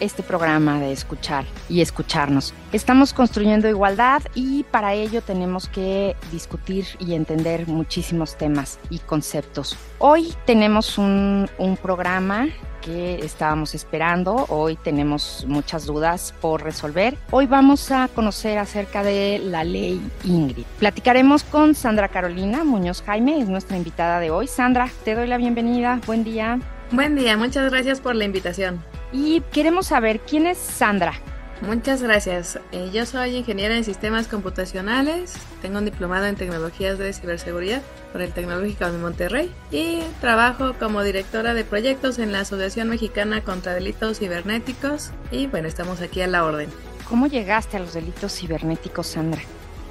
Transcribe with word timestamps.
este 0.00 0.22
programa 0.22 0.80
de 0.80 0.92
escuchar 0.92 1.44
y 1.68 1.80
escucharnos. 1.80 2.54
Estamos 2.72 3.12
construyendo 3.12 3.68
igualdad 3.68 4.22
y 4.34 4.64
para 4.64 4.94
ello 4.94 5.22
tenemos 5.22 5.68
que 5.68 6.16
discutir 6.32 6.86
y 6.98 7.14
entender 7.14 7.66
muchísimos 7.68 8.36
temas 8.36 8.78
y 8.90 8.98
conceptos. 8.98 9.76
Hoy 9.98 10.34
tenemos 10.44 10.98
un, 10.98 11.48
un 11.58 11.76
programa 11.76 12.48
que 12.86 13.18
estábamos 13.24 13.74
esperando. 13.74 14.46
Hoy 14.48 14.76
tenemos 14.76 15.44
muchas 15.48 15.86
dudas 15.86 16.32
por 16.40 16.62
resolver. 16.62 17.18
Hoy 17.32 17.46
vamos 17.46 17.90
a 17.90 18.08
conocer 18.08 18.58
acerca 18.58 19.02
de 19.02 19.40
la 19.42 19.64
ley 19.64 20.00
Ingrid. 20.24 20.64
Platicaremos 20.78 21.42
con 21.42 21.74
Sandra 21.74 22.08
Carolina 22.08 22.62
Muñoz 22.62 23.02
Jaime, 23.02 23.40
es 23.40 23.48
nuestra 23.48 23.76
invitada 23.76 24.20
de 24.20 24.30
hoy. 24.30 24.46
Sandra, 24.46 24.88
te 25.04 25.16
doy 25.16 25.26
la 25.26 25.36
bienvenida. 25.36 26.00
Buen 26.06 26.22
día. 26.22 26.60
Buen 26.92 27.16
día, 27.16 27.36
muchas 27.36 27.68
gracias 27.72 28.00
por 28.00 28.14
la 28.14 28.24
invitación. 28.24 28.80
Y 29.16 29.40
queremos 29.50 29.86
saber 29.86 30.20
quién 30.20 30.46
es 30.46 30.58
Sandra. 30.58 31.14
Muchas 31.62 32.02
gracias. 32.02 32.60
Eh, 32.70 32.90
yo 32.92 33.06
soy 33.06 33.36
ingeniera 33.36 33.74
en 33.74 33.82
sistemas 33.82 34.28
computacionales, 34.28 35.32
tengo 35.62 35.78
un 35.78 35.86
diplomado 35.86 36.26
en 36.26 36.36
tecnologías 36.36 36.98
de 36.98 37.14
ciberseguridad 37.14 37.80
por 38.12 38.20
el 38.20 38.30
Tecnológico 38.32 38.92
de 38.92 38.98
Monterrey 38.98 39.50
y 39.70 40.00
trabajo 40.20 40.74
como 40.78 41.02
directora 41.02 41.54
de 41.54 41.64
proyectos 41.64 42.18
en 42.18 42.30
la 42.30 42.40
Asociación 42.40 42.90
Mexicana 42.90 43.40
contra 43.40 43.72
Delitos 43.72 44.18
Cibernéticos 44.18 45.12
y 45.30 45.46
bueno, 45.46 45.66
estamos 45.66 46.02
aquí 46.02 46.20
a 46.20 46.26
la 46.26 46.44
orden. 46.44 46.68
¿Cómo 47.08 47.26
llegaste 47.26 47.78
a 47.78 47.80
los 47.80 47.94
delitos 47.94 48.38
cibernéticos, 48.38 49.06
Sandra? 49.06 49.40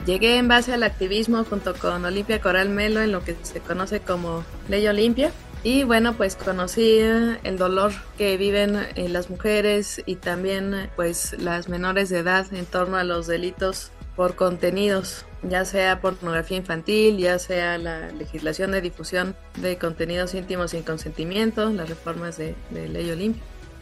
Llegué 0.06 0.38
en 0.38 0.48
base 0.48 0.72
al 0.72 0.84
activismo 0.84 1.44
junto 1.46 1.74
con 1.74 2.06
Olimpia 2.06 2.40
Coral 2.42 2.70
Melo 2.70 3.02
en 3.02 3.12
lo 3.12 3.24
que 3.24 3.36
se 3.42 3.60
conoce 3.60 4.02
como 4.02 4.44
Ley 4.70 4.86
Olimpia 4.88 5.32
y 5.66 5.84
bueno, 5.84 6.14
pues 6.14 6.36
conocí 6.36 7.00
el 7.00 7.58
dolor 7.58 7.92
que 8.20 8.38
viven 8.38 8.76
eh, 8.94 9.10
las 9.10 9.32
mujeres 9.32 10.00
y 10.06 10.18
también 10.18 10.92
pues 10.96 11.36
las 11.40 11.70
menores 11.70 12.10
de 12.10 12.20
edad 12.20 12.46
en 12.54 12.68
torno 12.68 12.98
a 12.98 13.04
los 13.04 13.26
delitos 13.26 13.90
por 14.16 14.36
contenidos, 14.36 15.26
ya 15.42 15.66
sea 15.66 16.02
pornografía 16.02 16.58
infantil, 16.58 17.18
ya 17.18 17.40
sea 17.40 17.80
la 17.80 18.12
legislación 18.12 18.74
de 18.74 18.82
difusión 18.82 19.36
de 19.56 19.80
contenidos 19.80 20.36
íntimos 20.36 20.70
sin 20.70 20.84
consentimiento, 20.84 21.72
las 21.72 21.90
reformas 21.90 22.38
de, 22.38 22.54
ley 22.70 23.10
Olimpia. 23.10 23.42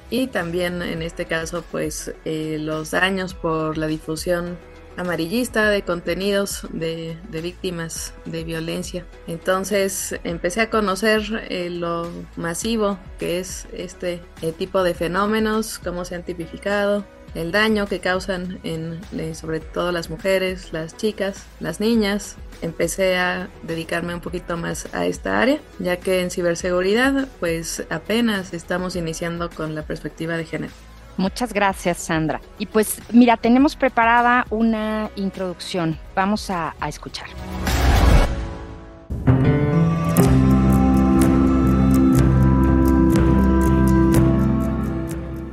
Y 0.09 0.27
también 0.27 0.81
en 0.81 1.01
este 1.01 1.25
caso, 1.25 1.65
pues 1.69 2.13
eh, 2.23 2.59
los 2.61 2.91
daños 2.91 3.33
por 3.33 3.77
la 3.77 3.87
difusión 3.87 4.57
amarillista 4.97 5.69
de 5.69 5.81
contenidos 5.83 6.67
de, 6.71 7.17
víctimas 7.31 8.13
de 8.25 8.43
violencia. 8.43 9.05
Entonces 9.27 10.19
empecé 10.23 10.61
a 10.61 10.69
conocer 10.69 11.45
eh, 11.49 11.69
lo 11.69 12.09
masivo 12.35 12.97
que 13.19 13.39
es 13.39 13.67
este 13.73 14.21
eh, 14.41 14.51
tipo 14.51 14.83
de 14.83 14.93
fenómenos, 14.93 15.79
cómo 15.79 16.05
se 16.05 16.15
han 16.15 16.23
tipificado, 16.23 17.05
el 17.35 17.51
daño 17.51 17.87
que 17.87 17.99
causan 17.99 18.59
en 18.63 18.99
eh, 19.17 19.33
sobre 19.33 19.59
todo 19.59 19.91
las 19.91 20.09
mujeres, 20.09 20.71
las 20.71 20.95
chicas, 20.95 21.45
las 21.59 21.79
niñas. 21.79 22.35
Empecé 22.61 23.17
a 23.17 23.49
dedicarme 23.63 24.13
un 24.13 24.21
poquito 24.21 24.55
más 24.55 24.87
a 24.93 25.05
esta 25.05 25.41
área, 25.41 25.59
ya 25.79 25.97
que 25.97 26.21
en 26.21 26.31
ciberseguridad 26.31 27.27
pues 27.39 27.85
apenas 27.89 28.53
estamos 28.53 28.95
iniciando 28.95 29.49
con 29.49 29.75
la 29.75 29.83
perspectiva 29.83 30.37
de 30.37 30.45
género. 30.45 30.73
Muchas 31.17 31.53
gracias, 31.53 31.97
Sandra. 31.99 32.41
Y 32.57 32.65
pues 32.65 33.01
mira, 33.11 33.37
tenemos 33.37 33.75
preparada 33.75 34.45
una 34.49 35.11
introducción. 35.15 35.97
Vamos 36.15 36.49
a, 36.49 36.73
escuchar. 36.87 37.27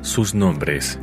Sus 0.01 0.35
nombres. 0.35 0.99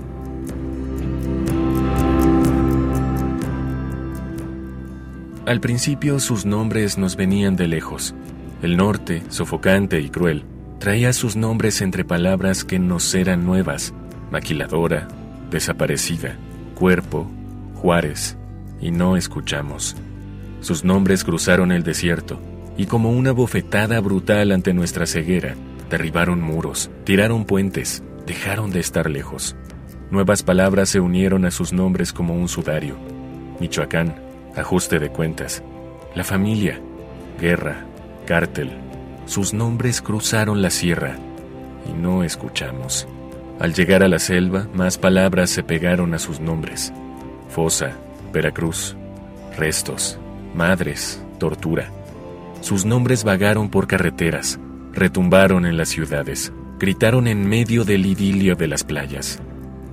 Al 5.45 5.61
principio 5.61 6.19
sus 6.19 6.45
nombres 6.45 6.97
nos 6.97 7.15
venían 7.15 7.55
de 7.55 7.67
lejos. 7.67 8.13
El 8.61 8.75
norte, 8.75 9.23
sofocante 9.29 10.01
y 10.01 10.09
cruel, 10.09 10.43
traía 10.79 11.13
sus 11.13 11.37
nombres 11.37 11.81
entre 11.81 12.03
palabras 12.03 12.65
que 12.65 12.79
nos 12.79 13.13
eran 13.15 13.45
nuevas 13.45 13.93
maquiladora, 14.31 15.07
desaparecida, 15.49 16.37
cuerpo, 16.75 17.27
Juárez, 17.75 18.37
y 18.79 18.91
no 18.91 19.17
escuchamos. 19.17 19.95
Sus 20.61 20.83
nombres 20.83 21.23
cruzaron 21.23 21.71
el 21.71 21.83
desierto, 21.83 22.39
y 22.77 22.85
como 22.85 23.11
una 23.11 23.31
bofetada 23.31 23.99
brutal 23.99 24.51
ante 24.51 24.73
nuestra 24.73 25.05
ceguera, 25.05 25.55
derribaron 25.89 26.41
muros, 26.41 26.91
tiraron 27.03 27.45
puentes, 27.45 28.03
dejaron 28.25 28.71
de 28.71 28.79
estar 28.79 29.09
lejos. 29.09 29.55
Nuevas 30.11 30.43
palabras 30.43 30.89
se 30.89 30.99
unieron 30.99 31.45
a 31.45 31.51
sus 31.51 31.73
nombres 31.73 32.13
como 32.13 32.33
un 32.33 32.47
sudario. 32.47 32.95
Michoacán, 33.59 34.15
ajuste 34.55 34.99
de 34.99 35.09
cuentas. 35.09 35.63
La 36.15 36.23
familia, 36.23 36.79
guerra, 37.39 37.85
cártel. 38.25 38.71
Sus 39.25 39.53
nombres 39.53 40.01
cruzaron 40.01 40.61
la 40.61 40.69
sierra 40.69 41.17
y 41.89 41.93
no 41.93 42.23
escuchamos. 42.23 43.07
Al 43.59 43.73
llegar 43.73 44.03
a 44.03 44.07
la 44.07 44.19
selva, 44.19 44.67
más 44.73 44.97
palabras 44.97 45.49
se 45.49 45.63
pegaron 45.63 46.13
a 46.13 46.19
sus 46.19 46.39
nombres. 46.39 46.93
Fosa, 47.49 47.97
Veracruz, 48.31 48.95
restos, 49.57 50.19
madres, 50.53 51.23
tortura. 51.39 51.89
Sus 52.61 52.85
nombres 52.85 53.23
vagaron 53.23 53.69
por 53.69 53.87
carreteras, 53.87 54.59
retumbaron 54.93 55.65
en 55.65 55.77
las 55.77 55.89
ciudades, 55.89 56.51
gritaron 56.79 57.27
en 57.27 57.47
medio 57.47 57.83
del 57.83 58.05
idilio 58.05 58.55
de 58.55 58.67
las 58.67 58.83
playas. 58.83 59.39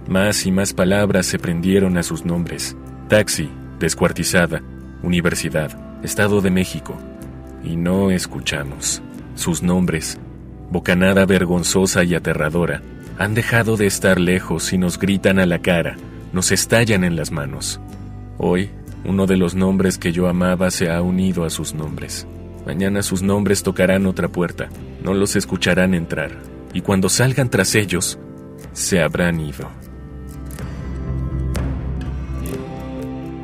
Más 0.06 0.44
y 0.44 0.52
más 0.52 0.74
palabras 0.74 1.24
se 1.24 1.38
prendieron 1.38 1.96
a 1.96 2.02
sus 2.02 2.26
nombres. 2.26 2.76
Taxi, 3.08 3.48
descuartizada, 3.78 4.62
universidad, 5.02 6.04
Estado 6.04 6.42
de 6.42 6.50
México. 6.50 6.96
Y 7.62 7.76
no 7.76 8.10
escuchamos. 8.10 9.00
Sus 9.36 9.62
nombres, 9.62 10.18
bocanada 10.70 11.24
vergonzosa 11.24 12.04
y 12.04 12.14
aterradora, 12.14 12.82
han 13.18 13.34
dejado 13.34 13.76
de 13.76 13.86
estar 13.86 14.18
lejos 14.18 14.72
y 14.72 14.78
nos 14.78 14.98
gritan 14.98 15.38
a 15.38 15.46
la 15.46 15.60
cara, 15.60 15.96
nos 16.32 16.50
estallan 16.52 17.04
en 17.04 17.16
las 17.16 17.30
manos. 17.30 17.80
Hoy, 18.38 18.70
uno 19.04 19.26
de 19.26 19.36
los 19.36 19.54
nombres 19.54 19.98
que 19.98 20.12
yo 20.12 20.28
amaba 20.28 20.70
se 20.70 20.90
ha 20.90 21.00
unido 21.02 21.44
a 21.44 21.50
sus 21.50 21.74
nombres. 21.74 22.26
Mañana 22.66 23.02
sus 23.02 23.22
nombres 23.22 23.62
tocarán 23.62 24.06
otra 24.06 24.28
puerta, 24.28 24.68
no 25.02 25.14
los 25.14 25.36
escucharán 25.36 25.94
entrar, 25.94 26.32
y 26.72 26.80
cuando 26.80 27.08
salgan 27.08 27.50
tras 27.50 27.74
ellos, 27.74 28.18
se 28.72 29.02
habrán 29.02 29.38
ido. 29.40 29.68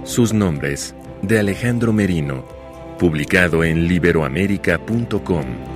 Sus 0.05 0.33
nombres, 0.33 0.95
de 1.23 1.39
Alejandro 1.39 1.93
Merino, 1.93 2.45
publicado 2.99 3.63
en 3.63 3.87
liberoamérica.com. 3.87 5.70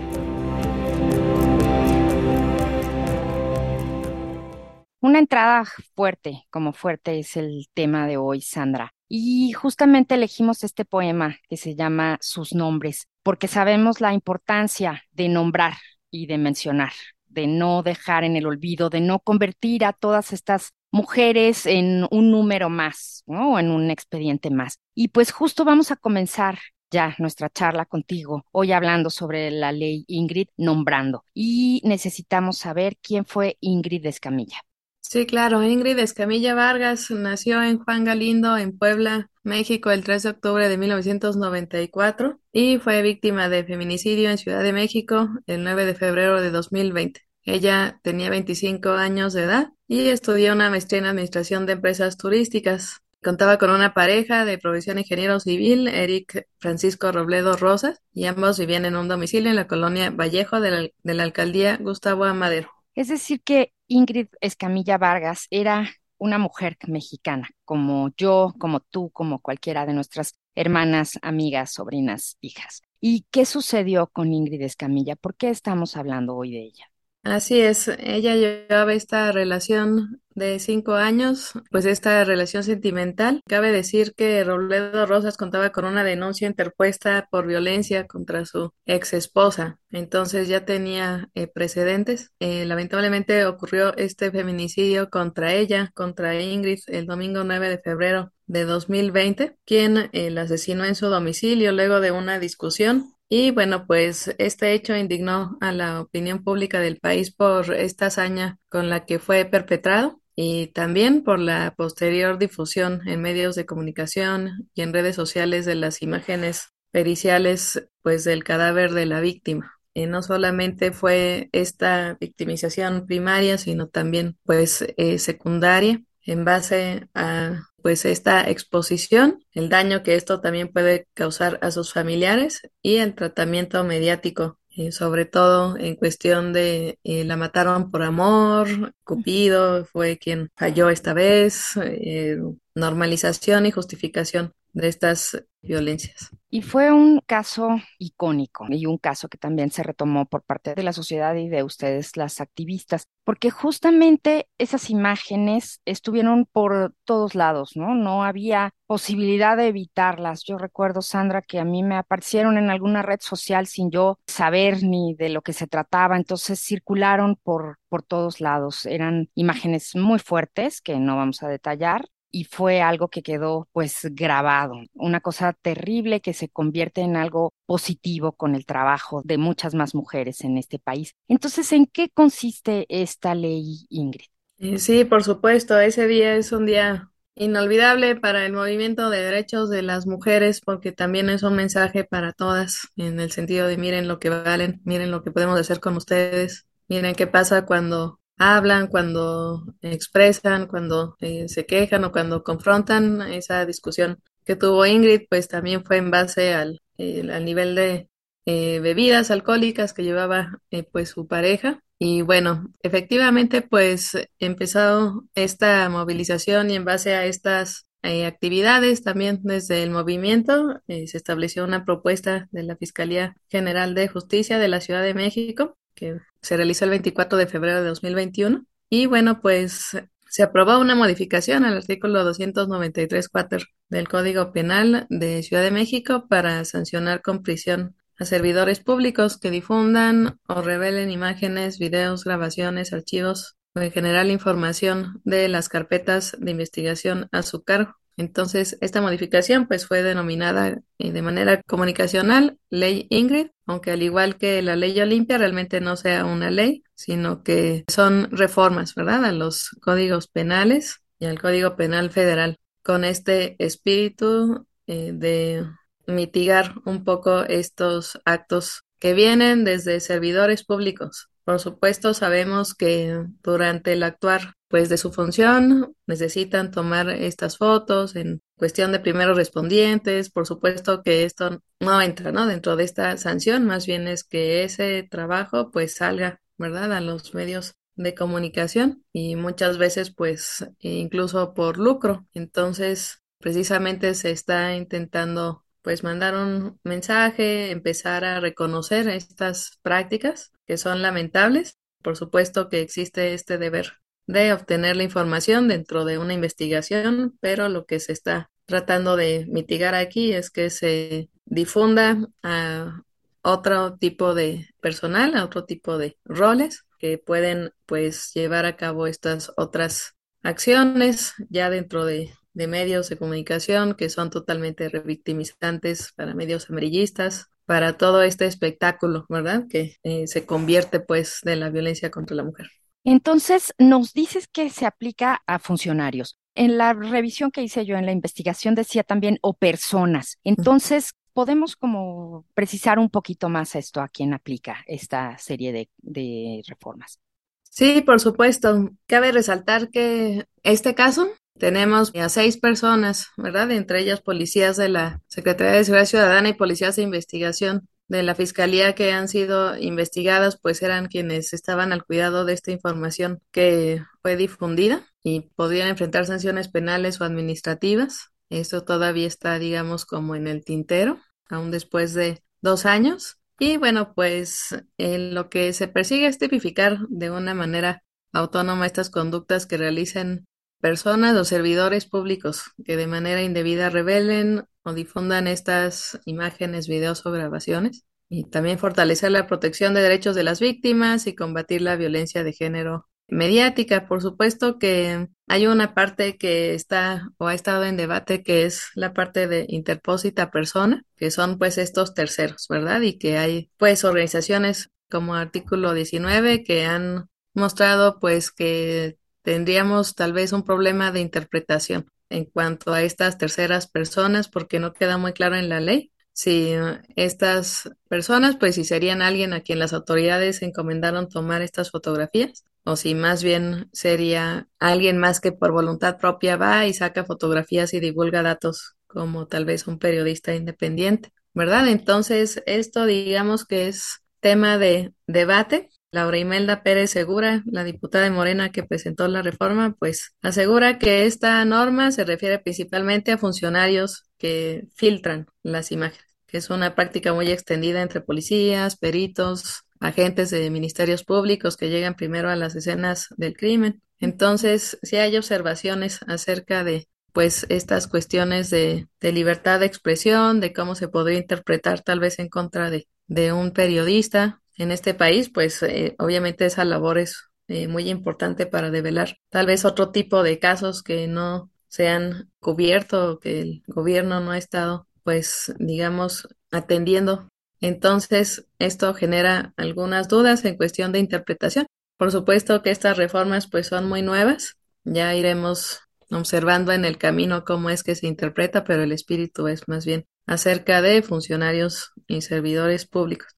entrada 5.25 5.65
fuerte, 5.95 6.47
como 6.51 6.73
fuerte 6.73 7.19
es 7.19 7.37
el 7.37 7.67
tema 7.73 8.07
de 8.07 8.19
hoy, 8.19 8.43
Sandra. 8.43 8.93
Y 9.09 9.53
justamente 9.53 10.15
elegimos 10.15 10.65
este 10.65 10.85
poema 10.85 11.37
que 11.49 11.57
se 11.57 11.75
llama 11.75 12.19
Sus 12.21 12.55
nombres, 12.55 13.09
porque 13.23 13.49
sabemos 13.49 14.01
la 14.01 14.13
importancia 14.13 15.03
de 15.13 15.29
nombrar 15.29 15.75
y 16.11 16.27
de 16.27 16.37
mencionar, 16.37 16.93
de 17.27 17.47
no 17.47 17.83
dejar 17.83 18.23
en 18.25 18.37
el 18.37 18.47
olvido, 18.47 18.91
de 18.91 19.01
no 19.01 19.19
convertir 19.19 19.85
a 19.85 19.95
todas 19.95 20.33
estas 20.33 20.73
mujeres 20.91 21.65
en 21.67 22.07
un 22.11 22.31
número 22.31 22.69
más, 22.69 23.25
¿no? 23.27 23.55
O 23.55 23.59
en 23.59 23.71
un 23.71 23.91
expediente 23.91 24.51
más. 24.51 24.79
Y 24.95 25.09
pues 25.09 25.33
justo 25.33 25.65
vamos 25.65 25.91
a 25.91 25.97
comenzar 25.97 26.59
ya 26.91 27.15
nuestra 27.19 27.49
charla 27.49 27.87
contigo, 27.87 28.45
hoy 28.53 28.73
hablando 28.73 29.11
sobre 29.11 29.51
la 29.51 29.73
ley 29.73 30.05
Ingrid, 30.07 30.49
nombrando. 30.59 31.25
Y 31.33 31.81
necesitamos 31.85 32.59
saber 32.59 32.99
quién 33.03 33.25
fue 33.25 33.57
Ingrid 33.61 34.05
Escamilla. 34.07 34.59
Sí, 35.07 35.27
claro. 35.27 35.63
Ingrid 35.63 35.99
Escamilla 35.99 36.55
Vargas 36.55 37.11
nació 37.11 37.63
en 37.63 37.79
Juan 37.79 38.05
Galindo, 38.05 38.57
en 38.57 38.77
Puebla, 38.77 39.31
México, 39.45 39.91
el 39.91 40.03
3 40.03 40.23
de 40.25 40.31
octubre 40.31 40.69
de 40.69 40.79
1994 40.79 42.41
y 42.53 42.79
fue 42.79 43.03
víctima 43.03 43.49
de 43.49 43.65
feminicidio 43.65 44.31
en 44.31 44.39
Ciudad 44.39 44.63
de 44.63 44.73
México 44.73 45.29
el 45.47 45.63
9 45.63 45.85
de 45.85 45.95
febrero 45.95 46.41
de 46.41 46.51
2020. 46.51 47.21
Ella 47.45 48.01
tenía 48.03 48.31
25 48.31 48.91
años 48.93 49.35
de 49.35 49.45
edad 49.45 49.73
y 49.87 50.09
estudió 50.09 50.53
una 50.55 50.71
maestría 50.71 51.01
en 51.01 51.07
Administración 51.07 51.67
de 51.67 51.75
Empresas 51.75 52.17
Turísticas. 52.17 53.03
contaba 53.23 53.59
con 53.59 53.71
una 53.71 53.95
pareja 53.95 54.45
de 54.45 54.59
profesión 54.59 54.99
ingeniero 54.99 55.39
civil, 55.39 55.87
Eric 55.89 56.49
Francisco 56.59 57.13
Robledo 57.13 57.57
Rosas, 57.57 58.01
y 58.13 58.25
ambos 58.27 58.59
vivían 58.59 58.87
en 58.87 58.97
un 58.97 59.09
domicilio 59.09 59.51
en 59.51 59.57
la 59.57 59.69
colonia 59.69 60.11
Vallejo 60.11 60.61
de 60.61 60.71
la, 60.71 60.89
de 61.03 61.15
la 61.15 61.23
alcaldía 61.23 61.77
Gustavo 61.81 62.25
Amadero. 62.25 62.74
Es 62.95 63.09
decir, 63.09 63.43
que 63.43 63.73
Ingrid 63.89 64.29
Escamilla 64.41 64.99
Vargas 64.99 65.47
era 65.51 65.89
una 66.19 66.39
mujer 66.39 66.77
mexicana, 66.87 67.49
como 67.65 68.11
yo, 68.17 68.55
como 68.59 68.81
tú, 68.81 69.11
como 69.11 69.41
cualquiera 69.41 69.87
de 69.87 69.93
nuestras 69.95 70.35
hermanas, 70.55 71.19
amigas, 71.23 71.73
sobrinas, 71.73 72.37
hijas. 72.41 72.83
¿Y 73.01 73.27
qué 73.31 73.45
sucedió 73.47 74.07
con 74.09 74.33
Ingrid 74.33 74.63
Escamilla? 74.63 75.17
¿Por 75.17 75.35
qué 75.37 75.51
estamos 75.51 75.97
hablando 75.97 76.37
hoy 76.37 76.53
de 76.53 76.63
ella? 76.63 76.91
Así 77.25 77.59
es, 77.59 77.89
ella 77.89 78.35
llevaba 78.37 78.93
esta 78.93 79.33
relación 79.33 80.21
de 80.35 80.59
cinco 80.59 80.93
años, 80.93 81.53
pues 81.71 81.87
esta 81.87 82.23
relación 82.25 82.63
sentimental. 82.65 83.41
Cabe 83.49 83.73
decir 83.73 84.13
que 84.15 84.45
Robledo 84.45 85.07
Rosas 85.07 85.39
contaba 85.39 85.71
con 85.71 85.87
una 85.87 86.05
denuncia 86.05 86.47
interpuesta 86.47 87.27
por 87.31 87.47
violencia 87.47 88.07
contra 88.07 88.45
su 88.45 88.75
ex 88.85 89.15
esposa, 89.15 89.79
entonces 89.91 90.49
ya 90.49 90.67
tenía 90.67 91.31
eh, 91.35 91.47
precedentes. 91.47 92.33
Eh, 92.41 92.67
lamentablemente 92.67 93.47
ocurrió 93.47 93.97
este 93.97 94.31
feminicidio 94.31 95.09
contra 95.09 95.55
ella, 95.55 95.93
contra 95.95 96.39
Ingrid, 96.39 96.81
el 96.89 97.07
domingo 97.07 97.43
9 97.43 97.71
de 97.71 97.79
febrero 97.79 98.33
de 98.47 98.65
2020, 98.65 99.57
quien 99.65 100.11
eh, 100.13 100.31
la 100.31 100.43
asesinó 100.43 100.85
en 100.85 100.95
su 100.95 101.07
domicilio 101.07 101.73
luego 101.73 102.01
de 102.01 102.11
una 102.11 102.39
discusión 102.39 103.14
y 103.29 103.51
bueno, 103.51 103.87
pues 103.87 104.35
este 104.39 104.73
hecho 104.75 104.97
indignó 104.97 105.57
a 105.61 105.73
la 105.73 106.01
opinión 106.01 106.45
pública 106.45 106.81
del 106.81 106.99
país 107.01 107.33
por 107.35 107.75
esta 107.75 108.07
hazaña 108.07 108.59
con 108.69 108.91
la 108.91 109.07
que 109.07 109.19
fue 109.19 109.45
perpetrado 109.45 110.21
y 110.37 110.69
también 110.69 111.23
por 111.25 111.39
la 111.39 111.75
posterior 111.77 112.39
difusión 112.39 113.07
en 113.09 113.23
medios 113.23 113.55
de 113.55 113.67
comunicación 113.67 114.69
y 114.75 114.83
en 114.83 114.93
redes 114.93 115.17
sociales 115.17 115.65
de 115.65 115.75
las 115.77 116.03
imágenes 116.03 116.69
periciales 116.91 117.89
pues 118.03 118.25
del 118.25 118.45
cadáver 118.45 118.93
de 118.93 119.07
la 119.07 119.21
víctima. 119.21 119.73
Y 119.95 120.07
no 120.07 120.23
solamente 120.23 120.93
fue 120.93 121.49
esta 121.53 122.17
victimización 122.21 123.07
primaria, 123.07 123.59
sino 123.59 123.89
también 123.89 124.37
pues 124.45 124.85
eh, 124.97 125.19
secundaria 125.19 126.03
en 126.27 126.45
base 126.45 127.09
a 127.15 127.69
pues 127.85 128.07
esta 128.07 128.49
exposición, 128.49 129.45
el 129.53 129.69
daño 129.69 130.03
que 130.03 130.15
esto 130.15 130.41
también 130.41 130.69
puede 130.69 131.07
causar 131.13 131.59
a 131.61 131.71
sus 131.71 131.93
familiares 131.93 132.63
y 132.81 132.97
el 132.97 133.15
tratamiento 133.15 133.85
mediático, 133.85 134.59
eh, 134.75 134.91
sobre 134.91 135.27
todo 135.27 135.77
en 135.77 135.95
cuestión 135.95 136.55
de 136.55 136.99
eh, 137.05 137.25
la 137.25 137.37
mataron 137.37 137.91
por 137.91 138.03
amor, 138.03 138.95
Cupido 139.05 139.85
fue 139.85 140.17
quien 140.17 140.49
falló 140.57 140.89
esta 140.89 141.13
vez, 141.13 141.77
eh, 141.77 142.39
normalización 142.75 143.67
y 143.67 143.71
justificación 143.71 144.55
de 144.73 144.89
estas 144.89 145.45
violencias. 145.65 146.31
Y 146.51 146.63
fue 146.63 146.93
un 146.93 147.21
caso 147.27 147.81
icónico 147.99 148.67
y 148.71 148.87
un 148.87 148.97
caso 148.97 149.29
que 149.29 149.39
también 149.39 149.73
se 149.73 149.83
retomó 149.83 150.27
por 150.27 150.45
parte 150.45 150.75
de 150.75 150.85
la 150.85 150.93
sociedad 150.93 151.35
y 151.35 151.49
de 151.49 151.65
ustedes, 151.65 152.17
las 152.17 152.41
activistas, 152.41 153.09
porque 153.25 153.51
justamente 153.51 154.49
esas 154.59 154.89
imágenes 154.89 155.81
estuvieron 155.85 156.47
por 156.47 156.95
todos 157.05 157.35
lados, 157.35 157.73
¿no? 157.75 157.97
No 157.97 158.23
había 158.23 158.73
posibilidad 158.87 159.57
de 159.57 159.67
evitarlas. 159.67 160.45
Yo 160.45 160.57
recuerdo, 160.57 161.03
Sandra, 161.03 161.43
que 161.43 161.59
a 161.59 161.65
mí 161.65 161.83
me 161.83 161.97
aparecieron 161.97 162.57
en 162.57 162.71
alguna 162.71 163.03
red 163.03 163.19
social 163.21 163.67
sin 163.67 163.91
yo 163.91 164.21
saber 164.29 164.85
ni 164.85 165.15
de 165.17 165.31
lo 165.31 165.43
que 165.43 165.55
se 165.55 165.67
trataba, 165.67 166.17
entonces 166.17 166.61
circularon 166.61 167.37
por, 167.43 167.79
por 167.89 168.03
todos 168.05 168.41
lados. 168.41 168.87
Eran 168.87 169.29
imágenes 169.35 169.97
muy 169.97 170.21
fuertes 170.21 170.81
que 170.81 171.01
no 171.01 171.17
vamos 171.17 171.43
a 171.43 171.49
detallar, 171.49 172.07
y 172.35 172.43
fue 172.43 172.83
algo 172.83 173.07
que 173.07 173.23
quedó 173.23 173.69
pues 173.73 174.09
grabado, 174.11 174.75
una 174.95 175.21
cosa 175.21 175.53
terrible 175.53 176.21
que 176.21 176.33
se 176.33 176.49
convierte 176.49 177.01
en 177.01 177.17
algo 177.17 177.53
positivo 177.65 178.33
con 178.33 178.57
el 178.57 178.67
trabajo 178.67 179.23
de 179.25 179.39
muchas 179.39 179.73
más 179.77 179.95
mujeres 179.95 180.41
en 180.41 180.59
este 180.59 180.81
país. 180.81 181.15
Entonces, 181.29 181.71
¿en 181.71 181.87
qué 181.87 182.11
consiste 182.11 182.87
esta 182.89 183.37
ley, 183.37 183.87
Ingrid? 183.89 184.27
Eh, 184.59 184.79
sí, 184.79 185.05
por 185.05 185.23
supuesto, 185.23 185.79
ese 185.79 186.09
día 186.09 186.35
es 186.35 186.51
un 186.51 186.67
día 186.67 187.13
inolvidable 187.37 188.17
para 188.17 188.45
el 188.45 188.53
movimiento 188.53 189.11
de 189.11 189.23
derechos 189.23 189.71
de 189.71 189.83
las 189.83 190.05
mujeres 190.09 190.61
porque 190.61 190.91
también 190.91 191.29
es 191.29 191.45
un 191.45 191.55
mensaje 191.55 192.03
para 192.03 192.33
todas 192.33 192.89
en 192.97 193.21
el 193.21 193.31
sentido 193.31 193.69
de 193.69 193.77
miren 193.77 194.09
lo 194.09 194.19
que 194.19 194.31
valen, 194.31 194.81
miren 194.85 195.13
lo 195.13 195.23
que 195.23 195.31
podemos 195.31 195.59
hacer 195.59 195.79
con 195.79 195.97
ustedes, 195.97 196.67
miren 196.89 197.15
qué 197.15 197.29
pasa 197.29 197.65
cuando 197.65 198.19
hablan, 198.37 198.89
cuando 198.89 199.65
expresan, 199.83 200.67
cuando 200.67 201.17
eh, 201.21 201.49
se 201.49 201.67
quejan 201.67 202.05
o 202.05 202.13
cuando 202.13 202.43
confrontan 202.43 203.23
esa 203.23 203.67
discusión 203.67 204.21
que 204.45 204.57
tuvo 204.57 204.87
Ingrid, 204.87 205.23
pues 205.29 205.49
también 205.49 205.85
fue 205.85 205.99
en 205.99 206.11
base 206.11 206.55
al, 206.55 206.83
al 206.99 207.45
nivel 207.45 207.75
de 207.75 208.09
eh, 208.47 208.81
bebidas 208.81 209.31
alcohólicas 209.31 209.95
que 209.95 210.05
llevaba 210.05 210.61
eh, 210.71 210.83
pues 210.85 211.11
su 211.11 211.27
pareja. 211.27 211.81
Y 211.99 212.23
bueno, 212.23 212.73
efectivamente 212.83 213.63
pues 213.63 214.13
empezó 214.39 215.25
esta 215.35 215.89
movilización 215.89 216.71
y 216.71 216.75
en 216.77 216.85
base 216.85 217.15
a 217.15 217.25
estas 217.27 217.87
actividades 218.27 219.03
también 219.03 219.41
desde 219.45 219.83
el 219.83 219.91
movimiento 219.91 220.83
se 220.87 221.17
estableció 221.17 221.65
una 221.65 221.87
propuesta 221.87 222.49
de 222.53 222.63
la 222.63 222.77
Fiscalía 222.77 223.35
General 223.49 223.95
de 223.95 224.09
Justicia 224.09 224.59
de 224.59 224.69
la 224.69 224.83
Ciudad 224.83 225.03
de 225.03 225.15
México 225.15 225.79
que 225.95 226.21
se 226.45 226.57
realizó 226.57 226.85
el 226.85 226.91
24 226.91 227.39
de 227.39 227.47
febrero 227.47 227.83
de 227.83 227.89
2021. 227.89 228.67
Y 228.91 229.07
bueno, 229.07 229.41
pues 229.41 229.97
se 230.29 230.43
aprobó 230.43 230.79
una 230.79 230.95
modificación 230.95 231.65
al 231.65 231.79
artículo 231.79 232.23
293.4 232.31 233.67
del 233.89 234.09
Código 234.09 234.53
Penal 234.53 235.07
de 235.09 235.43
Ciudad 235.43 235.63
de 235.63 235.71
México 235.71 236.27
para 236.29 236.65
sancionar 236.65 237.23
con 237.23 237.43
prisión 237.43 237.97
a 238.19 238.27
servidores 238.27 238.81
públicos 238.81 239.39
que 239.39 239.51
difundan 239.51 240.39
o 240.47 240.61
revelen 240.61 241.11
imágenes, 241.11 241.79
videos, 241.79 242.25
grabaciones, 242.25 242.93
archivos 242.93 243.57
o 243.75 243.81
en 243.81 243.91
general 243.91 244.31
información 244.31 245.21
de 245.25 245.49
las 245.49 245.69
carpetas 245.69 246.37
de 246.39 246.51
investigación 246.51 247.29
a 247.33 247.43
su 247.43 247.65
cargo. 247.65 247.95
Entonces, 248.17 248.79
esta 248.81 249.01
modificación 249.01 249.67
pues 249.67 249.87
fue 249.87 250.03
denominada 250.03 250.81
eh, 250.99 251.13
de 251.13 251.23
manera 251.23 251.61
comunicacional 251.63 252.59
Ley 252.71 253.07
Ingrid, 253.11 253.49
aunque 253.67 253.91
al 253.91 254.03
igual 254.03 254.37
que 254.37 254.63
la 254.63 254.77
Ley 254.77 255.01
Olimpia 255.01 255.39
realmente 255.39 255.81
no 255.81 255.97
sea 255.97 256.25
una 256.25 256.51
ley, 256.51 256.85
sino 256.95 257.43
que 257.43 257.85
son 257.89 258.29
reformas, 258.31 258.95
¿verdad?, 258.95 259.25
a 259.25 259.33
los 259.33 259.71
códigos 259.81 260.29
penales 260.29 261.01
y 261.19 261.27
al 261.27 261.41
Código 261.41 261.77
Penal 261.77 262.11
Federal, 262.11 262.59
con 262.83 263.05
este 263.05 263.57
espíritu 263.59 264.67
eh, 264.87 265.13
de 265.15 265.65
mitigar 266.07 266.75
un 266.85 267.05
poco 267.05 267.43
estos 267.45 268.21
actos 268.25 268.85
que 268.99 269.15
vienen 269.15 269.65
desde 269.65 270.01
servidores 270.01 270.65
públicos. 270.65 271.29
Por 271.45 271.61
supuesto, 271.61 272.15
sabemos 272.15 272.75
que 272.75 273.27
durante 273.43 273.93
el 273.93 274.03
actuar 274.03 274.55
pues 274.69 274.89
de 274.89 274.97
su 274.97 275.13
función 275.13 275.95
necesitan 276.07 276.71
tomar 276.71 277.11
estas 277.11 277.59
fotos 277.59 278.17
en 278.17 278.43
cuestión 278.57 278.93
de 278.93 279.01
primeros 279.01 279.37
respondientes. 279.37 280.31
Por 280.31 280.47
supuesto 280.47 281.03
que 281.03 281.25
esto 281.25 281.61
no 281.81 282.01
entra, 282.01 282.33
¿no? 282.33 282.47
Dentro 282.47 282.77
de 282.77 282.85
esta 282.85 283.17
sanción, 283.19 283.67
más 283.67 283.87
bien 283.87 284.09
es 284.09 284.25
que 284.25 284.65
ese 284.65 285.07
trabajo 285.09 285.71
pues 285.71 285.95
salga, 285.95 286.41
¿verdad? 286.57 286.93
A 286.95 287.01
los 287.01 287.35
medios 287.35 287.75
de 287.95 288.15
comunicación 288.15 289.05
y 289.13 289.37
muchas 289.37 289.79
veces 289.79 290.13
pues 290.15 290.67
incluso 290.81 291.55
por 291.55 291.79
lucro. 291.79 292.27
Entonces, 292.33 293.23
precisamente 293.39 294.15
se 294.15 294.31
está 294.31 294.75
intentando 294.75 295.64
pues 295.85 296.03
mandar 296.03 296.35
un 296.35 296.81
mensaje, 296.83 297.71
empezar 297.71 298.25
a 298.25 298.41
reconocer 298.41 299.07
estas 299.07 299.79
prácticas 299.83 300.51
que 300.67 300.79
son 300.79 301.03
lamentables. 301.03 301.77
Por 302.03 302.17
supuesto 302.17 302.71
que 302.71 302.81
existe 302.81 303.35
este 303.35 303.59
deber 303.59 303.99
de 304.27 304.55
obtener 304.55 304.97
la 304.97 305.03
información 305.03 305.69
dentro 305.69 306.07
de 306.07 306.17
una 306.17 306.33
investigación, 306.33 307.37
pero 307.39 307.69
lo 307.69 307.85
que 307.85 308.01
se 308.01 308.13
está 308.13 308.51
tratando 308.65 309.15
de 309.15 309.45
mitigar 309.47 309.95
aquí 309.95 310.33
es 310.33 310.51
que 310.51 310.71
se 310.71 311.29
difunda 311.45 312.29
a 312.43 313.03
otro 313.43 313.99
tipo 313.99 314.35
de 314.35 314.71
personal, 314.81 315.37
a 315.37 315.45
otro 315.45 315.67
tipo 315.67 315.99
de 315.99 316.17
roles 316.25 316.87
que 316.99 317.19
pueden 317.19 317.73
pues 317.85 318.33
llevar 318.33 318.65
a 318.65 318.77
cabo 318.77 319.07
estas 319.07 319.53
otras 319.59 320.15
acciones 320.43 321.35
ya 321.51 321.69
dentro 321.69 322.07
de 322.07 322.33
de 322.55 322.67
medios 322.69 323.09
de 323.09 323.17
comunicación 323.17 323.95
que 323.95 324.09
son 324.09 324.31
totalmente 324.31 324.89
revictimizantes 324.89 326.13
para 326.17 326.35
medios 326.35 326.71
amarillistas, 326.71 327.49
para 327.67 327.97
todo 327.97 328.23
este 328.23 328.47
espectáculo, 328.47 329.27
¿verdad? 329.29 329.65
Que 329.69 329.97
eh, 330.03 330.27
se 330.27 330.47
convierte 330.47 331.01
pues 331.01 331.41
de 331.43 331.57
la 331.57 331.71
violencia 331.71 332.11
contra 332.11 332.37
la 332.37 332.45
mujer. 332.45 332.69
Entonces, 333.05 333.75
nos 333.79 334.15
dices 334.15 334.49
que 334.49 334.71
se 334.71 334.87
aplica 334.87 335.43
a 335.47 335.59
funcionarios. 335.59 336.39
En 336.55 336.79
la 336.79 336.95
revisión 336.95 337.51
que 337.51 337.63
hice 337.63 337.85
yo 337.85 337.97
en 337.97 338.07
la 338.07 338.13
investigación 338.13 338.75
decía 338.75 339.03
también 339.03 339.39
o 339.43 339.55
personas. 339.55 340.39
Entonces, 340.45 341.13
podemos 341.35 341.77
como 341.77 342.47
precisar 342.55 342.99
un 342.99 343.11
poquito 343.11 343.49
más 343.49 343.75
esto 343.75 344.01
a 344.01 344.09
quién 344.09 344.33
aplica 344.33 344.85
esta 344.87 345.37
serie 345.37 345.73
de, 345.73 345.91
de 345.99 346.63
reformas. 346.67 347.19
Sí, 347.65 348.03
por 348.03 348.21
supuesto. 348.21 348.91
Cabe 349.07 349.33
resaltar 349.33 349.91
que 349.91 350.47
este 350.63 350.95
caso 350.95 351.29
tenemos 351.59 352.13
a 352.15 352.29
seis 352.29 352.57
personas, 352.59 353.29
¿verdad? 353.37 353.71
Entre 353.71 354.01
ellas 354.01 354.21
policías 354.21 354.77
de 354.77 354.89
la 354.89 355.23
Secretaría 355.29 355.73
de 355.73 355.85
Seguridad 355.85 356.07
Ciudadana 356.07 356.49
y 356.49 356.55
policías 356.55 356.97
de 356.97 357.03
investigación 357.03 357.89
de 358.09 358.23
la 358.23 358.35
Fiscalía 358.35 358.95
que 358.95 359.13
han 359.13 359.29
sido 359.29 359.77
investigadas, 359.79 360.59
pues 360.61 360.83
eran 360.83 361.07
quienes 361.07 361.53
estaban 361.53 361.93
al 361.93 362.05
cuidado 362.05 362.45
de 362.45 362.53
esta 362.53 362.71
información 362.71 363.41
que 363.51 364.03
fue 364.21 364.37
difundida 364.37 365.07
y 365.23 365.49
podrían 365.57 365.89
enfrentar 365.89 366.27
sanciones 366.27 366.69
penales 366.69 367.21
o 367.21 367.25
administrativas. 367.25 368.31
Eso 368.51 368.83
todavía 368.85 369.27
está, 369.27 369.59
digamos, 369.59 370.05
como 370.05 370.37
en 370.37 370.49
el 370.49 370.65
tintero, 370.65 371.19
aún 371.49 371.71
después 371.71 372.13
de 372.13 372.43
dos 372.61 372.85
años. 372.85 373.39
Y 373.59 373.79
bueno, 373.79 374.13
pues 374.15 374.77
lo 374.99 375.49
que 375.49 375.73
se 375.73 375.89
persigue 375.89 376.27
es 376.27 376.39
tipificar 376.39 376.99
de 377.09 377.31
una 377.31 377.55
manera 377.55 378.03
autónoma 378.33 378.85
estas 378.85 379.09
conductas 379.09 379.65
que 379.65 379.79
realicen 379.79 380.47
personas 380.85 381.35
o 381.35 381.47
servidores 381.47 382.05
públicos 382.05 382.75
que 382.85 382.99
de 382.99 383.07
manera 383.07 383.41
indebida 383.41 383.89
revelen 383.89 384.67
o 384.83 384.93
difundan 384.93 385.47
estas 385.47 386.21
imágenes, 386.27 386.89
videos 386.89 387.25
o 387.25 387.31
grabaciones. 387.31 388.05
Y 388.29 388.51
también 388.51 388.79
fortalecer 388.79 389.31
la 389.31 389.47
protección 389.47 389.95
de 389.95 390.03
derechos 390.03 390.37
de 390.37 390.43
las 390.43 390.61
víctimas 390.61 391.27
y 391.27 391.35
combatir 391.35 391.81
la 391.81 391.97
violencia 391.97 392.45
de 392.45 392.53
género 392.53 393.09
mediática. 393.29 394.07
Por 394.07 394.21
supuesto 394.21 394.79
que 394.79 395.27
hay 395.49 395.67
una 395.67 395.95
parte 395.95 396.37
que 396.37 396.75
está 396.75 397.31
o 397.39 397.47
ha 397.47 397.55
estado 397.55 397.85
en 397.85 397.97
debate 397.97 398.43
que 398.43 398.67
es 398.67 398.91
la 398.95 399.15
parte 399.15 399.49
de 399.49 399.65
interpósita 399.71 400.51
persona, 400.51 401.07
que 401.17 401.31
son 401.31 401.57
pues 401.57 401.79
estos 401.79 402.13
terceros, 402.13 402.67
¿verdad? 402.69 403.01
Y 403.01 403.17
que 403.17 403.39
hay 403.39 403.71
pues 403.79 404.05
organizaciones 404.05 404.91
como 405.09 405.35
artículo 405.35 405.95
19 405.95 406.63
que 406.63 406.85
han 406.85 407.31
mostrado 407.55 408.21
pues 408.21 408.51
que 408.51 409.17
tendríamos 409.45 410.17
tal 410.17 410.33
vez 410.33 410.53
un 410.53 410.65
problema 410.65 411.13
de 411.13 411.21
interpretación 411.21 412.09
en 412.31 412.47
cuanto 412.47 412.93
a 412.93 413.03
estas 413.03 413.39
terceras 413.39 413.87
personas 413.87 414.49
porque 414.49 414.81
no 414.81 414.93
queda 414.93 415.19
muy 415.19 415.33
claro 415.33 415.57
en 415.57 415.69
la 415.69 415.81
ley 415.81 416.11
si 416.33 416.73
estas 417.15 417.91
personas, 418.09 418.57
pues 418.57 418.75
si 418.75 418.85
serían 418.85 419.23
alguien 419.23 419.53
a 419.53 419.61
quien 419.61 419.79
las 419.79 419.93
autoridades 419.93 420.63
encomendaron 420.63 421.29
tomar 421.29 421.63
estas 421.63 421.93
fotografías 421.93 422.65
o 422.85 422.97
si 422.97 423.15
más 423.15 423.45
bien 423.45 423.89
sería 423.93 424.69
alguien 424.81 425.17
más 425.19 425.41
que 425.41 425.53
por 425.53 425.71
voluntad 425.71 426.19
propia 426.19 426.57
va 426.57 426.87
y 426.87 426.93
saca 426.93 427.25
fotografías 427.25 427.95
y 427.95 428.01
divulga 428.01 428.43
datos 428.43 428.97
como 429.07 429.47
tal 429.47 429.65
vez 429.65 429.87
un 429.87 429.99
periodista 430.01 430.55
independiente, 430.55 431.33
¿verdad? 431.55 431.87
Entonces, 431.89 432.63
esto 432.67 433.07
digamos 433.07 433.65
que 433.65 433.87
es 433.87 434.21
tema 434.41 434.77
de 434.77 435.15
debate 435.29 435.89
Laura 436.15 436.39
Imelda 436.39 436.85
Pérez 436.85 437.11
Segura, 437.11 437.65
la 437.67 437.83
diputada 437.83 438.23
de 438.23 438.31
Morena 438.31 438.71
que 438.71 438.85
presentó 438.85 439.27
la 439.27 439.43
reforma, 439.43 439.97
pues 439.99 440.33
asegura 440.43 440.97
que 441.01 441.27
esta 441.27 441.65
norma 441.65 442.13
se 442.13 442.25
refiere 442.25 442.61
principalmente 442.61 443.33
a 443.33 443.39
funcionarios 443.39 444.23
que 444.39 444.87
filtran 444.95 445.47
las 445.65 445.91
imágenes, 445.91 446.25
que 446.47 446.59
es 446.59 446.71
una 446.71 446.95
práctica 446.95 447.33
muy 447.35 447.51
extendida 447.51 448.01
entre 448.01 448.21
policías, 448.21 448.97
peritos, 448.97 449.83
agentes 449.99 450.51
de 450.51 450.71
ministerios 450.71 451.25
públicos 451.25 451.77
que 451.77 451.91
llegan 451.91 452.15
primero 452.15 452.49
a 452.49 452.55
las 452.55 452.77
escenas 452.77 453.27
del 453.37 453.57
crimen. 453.57 454.01
Entonces, 454.21 454.97
si 455.03 455.17
hay 455.17 455.37
observaciones 455.37 456.21
acerca 456.29 456.85
de 456.85 457.09
pues 457.33 457.67
estas 457.71 458.07
cuestiones 458.07 458.71
de, 458.71 459.09
libertad 459.21 459.81
de 459.81 459.87
expresión, 459.87 460.61
de 460.61 460.73
cómo 460.73 460.95
se 460.95 461.09
podría 461.09 461.39
interpretar 461.39 462.03
tal 462.03 462.21
vez 462.21 462.39
en 462.39 462.49
contra 462.49 462.89
de 462.89 463.53
un 463.53 463.73
periodista, 463.73 464.63
en 464.77 464.91
este 464.91 465.15
país, 465.15 465.51
pues 465.51 465.83
eh, 465.83 466.15
obviamente 466.19 466.67
esa 466.67 466.85
labor 466.85 467.19
es 467.19 467.45
eh, 467.69 467.89
muy 467.89 468.11
importante 468.11 468.67
para 468.67 468.91
develar 468.91 469.39
tal 469.49 469.67
vez 469.67 469.85
otro 469.85 470.11
tipo 470.11 470.43
de 470.43 470.59
casos 470.59 471.03
que 471.03 471.27
no 471.29 471.71
se 471.89 472.09
han 472.09 472.51
cubierto, 472.59 473.39
que 473.39 473.61
el 473.61 473.83
gobierno 473.87 474.41
no 474.41 474.51
ha 474.51 474.59
estado, 474.59 475.07
pues, 475.23 475.73
digamos, 475.79 476.49
atendiendo. 476.73 477.49
Entonces, 477.81 478.67
esto 478.81 479.15
genera 479.15 479.73
algunas 479.77 480.29
dudas 480.29 480.65
en 480.65 480.77
cuestión 480.77 481.13
de 481.13 481.21
interpretación. 481.21 481.87
Por 482.19 482.33
supuesto 482.33 482.83
que 482.83 482.91
estas 482.91 483.17
reformas, 483.17 483.69
pues, 483.69 483.87
son 483.87 484.09
muy 484.09 484.23
nuevas. 484.23 484.77
Ya 485.05 485.35
iremos 485.37 486.01
observando 486.31 486.93
en 486.93 487.05
el 487.05 487.17
camino 487.17 487.65
cómo 487.65 487.91
es 487.91 488.03
que 488.03 488.17
se 488.17 488.27
interpreta, 488.27 488.85
pero 488.85 489.05
el 489.05 489.13
espíritu 489.13 489.69
es 489.69 489.87
más 489.87 490.05
bien 490.05 490.27
acerca 490.47 491.01
de 491.01 491.23
funcionarios 491.23 492.13
y 492.27 492.43
servidores 492.43 493.07
públicos. 493.07 493.55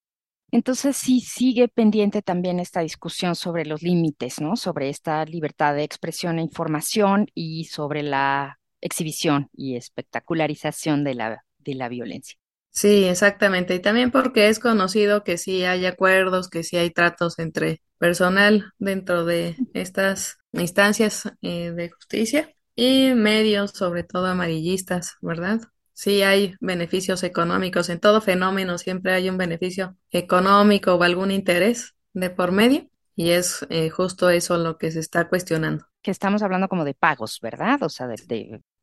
Entonces 0.50 0.96
sí 0.96 1.20
sigue 1.20 1.68
pendiente 1.68 2.22
también 2.22 2.60
esta 2.60 2.80
discusión 2.80 3.34
sobre 3.34 3.66
los 3.66 3.82
límites, 3.82 4.40
¿no? 4.40 4.56
Sobre 4.56 4.88
esta 4.88 5.24
libertad 5.24 5.74
de 5.74 5.84
expresión 5.84 6.38
e 6.38 6.42
información 6.42 7.26
y 7.34 7.64
sobre 7.64 8.02
la 8.02 8.58
exhibición 8.80 9.48
y 9.52 9.76
espectacularización 9.76 11.04
de 11.04 11.14
la, 11.14 11.44
de 11.58 11.74
la 11.74 11.88
violencia. 11.88 12.38
Sí, 12.70 13.04
exactamente. 13.04 13.74
Y 13.74 13.80
también 13.80 14.10
porque 14.10 14.48
es 14.48 14.58
conocido 14.58 15.24
que 15.24 15.38
sí 15.38 15.64
hay 15.64 15.86
acuerdos, 15.86 16.48
que 16.50 16.62
sí 16.62 16.76
hay 16.76 16.90
tratos 16.90 17.38
entre 17.38 17.82
personal 17.98 18.72
dentro 18.78 19.24
de 19.24 19.56
estas 19.72 20.36
instancias 20.52 21.22
eh, 21.40 21.72
de 21.72 21.90
justicia 21.90 22.54
y 22.74 23.14
medios, 23.14 23.70
sobre 23.72 24.04
todo 24.04 24.26
amarillistas, 24.26 25.14
¿verdad? 25.22 25.60
Sí 25.96 26.22
hay 26.22 26.54
beneficios 26.60 27.24
económicos. 27.24 27.88
En 27.88 27.98
todo 27.98 28.20
fenómeno 28.20 28.76
siempre 28.78 29.14
hay 29.14 29.28
un 29.30 29.38
beneficio 29.38 29.96
económico 30.10 30.94
o 30.94 31.02
algún 31.02 31.30
interés 31.30 31.94
de 32.12 32.30
por 32.30 32.52
medio. 32.52 32.88
Y 33.16 33.30
es 33.30 33.66
eh, 33.70 33.88
justo 33.88 34.28
eso 34.28 34.58
lo 34.58 34.76
que 34.76 34.92
se 34.92 35.00
está 35.00 35.28
cuestionando. 35.28 35.86
Que 36.02 36.10
estamos 36.10 36.42
hablando 36.42 36.68
como 36.68 36.84
de 36.84 36.92
pagos, 36.92 37.40
¿verdad? 37.40 37.82
O 37.82 37.88
sea, 37.88 38.08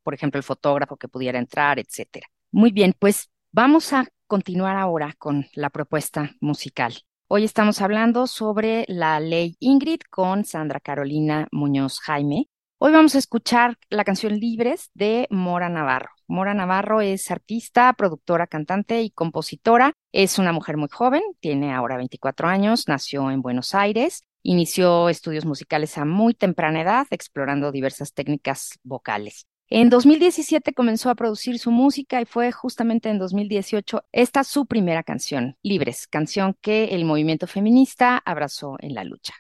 por 0.02 0.14
ejemplo, 0.16 0.40
el 0.40 0.44
fotógrafo 0.44 0.98
que 0.98 1.08
pudiera 1.08 1.38
entrar, 1.38 1.78
etcétera. 1.78 2.26
Muy 2.52 2.72
bien, 2.72 2.96
pues 2.98 3.30
vamos 3.52 3.94
a 3.94 4.08
continuar 4.26 4.76
ahora 4.76 5.14
con 5.20 5.46
la 5.54 5.70
propuesta 5.70 6.32
musical. 6.42 6.96
Hoy 7.28 7.44
estamos 7.44 7.80
hablando 7.82 8.26
sobre 8.26 8.86
la 8.88 9.20
ley 9.20 9.56
Ingrid 9.60 10.02
con 10.10 10.46
Sandra 10.46 10.80
Carolina 10.80 11.48
Muñoz 11.52 12.00
Jaime. 12.00 12.50
Hoy 12.86 12.92
vamos 12.92 13.16
a 13.16 13.20
escuchar 13.20 13.78
la 13.90 14.04
canción 14.04 14.38
Libres 14.38 14.92
de 14.94 15.26
Mora 15.30 15.70
Navarro. 15.70 16.10
Mora 16.28 16.54
Navarro 16.54 17.00
es 17.00 17.32
artista, 17.32 17.94
productora, 17.94 18.46
cantante 18.46 19.02
y 19.02 19.10
compositora. 19.10 19.94
Es 20.12 20.38
una 20.38 20.52
mujer 20.52 20.76
muy 20.76 20.90
joven, 20.92 21.22
tiene 21.40 21.74
ahora 21.74 21.96
24 21.96 22.50
años, 22.50 22.90
nació 22.90 23.32
en 23.32 23.42
Buenos 23.42 23.74
Aires, 23.74 24.24
inició 24.42 25.08
estudios 25.08 25.46
musicales 25.46 25.98
a 25.98 26.04
muy 26.04 26.34
temprana 26.34 26.82
edad, 26.82 27.08
explorando 27.12 27.72
diversas 27.72 28.14
técnicas 28.14 28.78
vocales. 28.84 29.48
En 29.70 29.90
2017 29.90 30.74
comenzó 30.74 31.10
a 31.10 31.16
producir 31.16 31.60
su 31.60 31.72
música 31.72 32.20
y 32.20 32.26
fue 32.26 32.52
justamente 32.52 33.08
en 33.08 33.18
2018 33.18 34.04
esta 34.12 34.44
su 34.44 34.66
primera 34.66 35.04
canción, 35.04 35.56
Libres, 35.64 36.06
canción 36.06 36.58
que 36.60 36.90
el 36.90 37.06
movimiento 37.06 37.48
feminista 37.48 38.22
abrazó 38.26 38.76
en 38.80 38.94
la 38.94 39.06
lucha. 39.06 39.36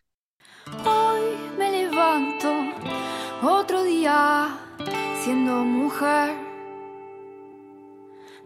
Hoy 0.85 1.57
me 1.57 1.71
levanto 1.71 2.52
siendo 5.23 5.63
mujer 5.63 6.35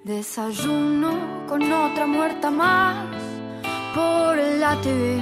Desayuno 0.04 1.48
con 1.48 1.64
otra 1.74 2.06
muerta 2.06 2.52
más 2.52 3.08
por 3.96 4.38
la 4.38 4.80
TV. 4.82 5.20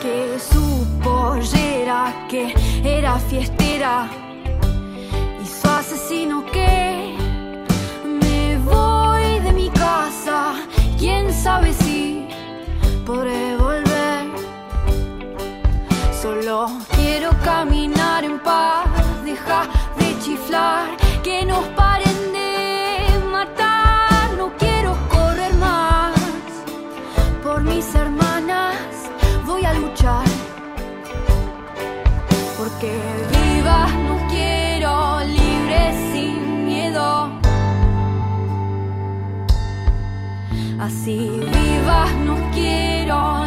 Que 0.00 0.38
su 0.38 0.86
pollera, 1.04 2.26
que 2.30 2.54
era 2.82 3.18
fiestera, 3.18 4.08
caminar 17.48 18.24
en 18.24 18.38
paz, 18.40 18.86
deja 19.24 19.60
de 19.98 20.08
chiflar 20.22 20.86
que 21.24 21.46
nos 21.46 21.64
paren 21.78 22.18
de 22.36 22.50
matar. 23.36 24.24
No 24.36 24.46
quiero 24.62 24.90
correr 25.14 25.54
más 25.54 26.14
por 27.42 27.62
mis 27.70 27.86
hermanas. 27.94 28.76
Voy 29.46 29.64
a 29.64 29.72
luchar 29.82 30.26
porque 32.58 32.92
vivas 33.36 33.90
no 34.08 34.16
quiero 34.34 34.92
libres 35.38 35.94
sin 36.12 36.66
miedo. 36.66 37.06
Así 40.86 41.18
vivas 41.56 42.10
no 42.26 42.34
quiero 42.52 43.37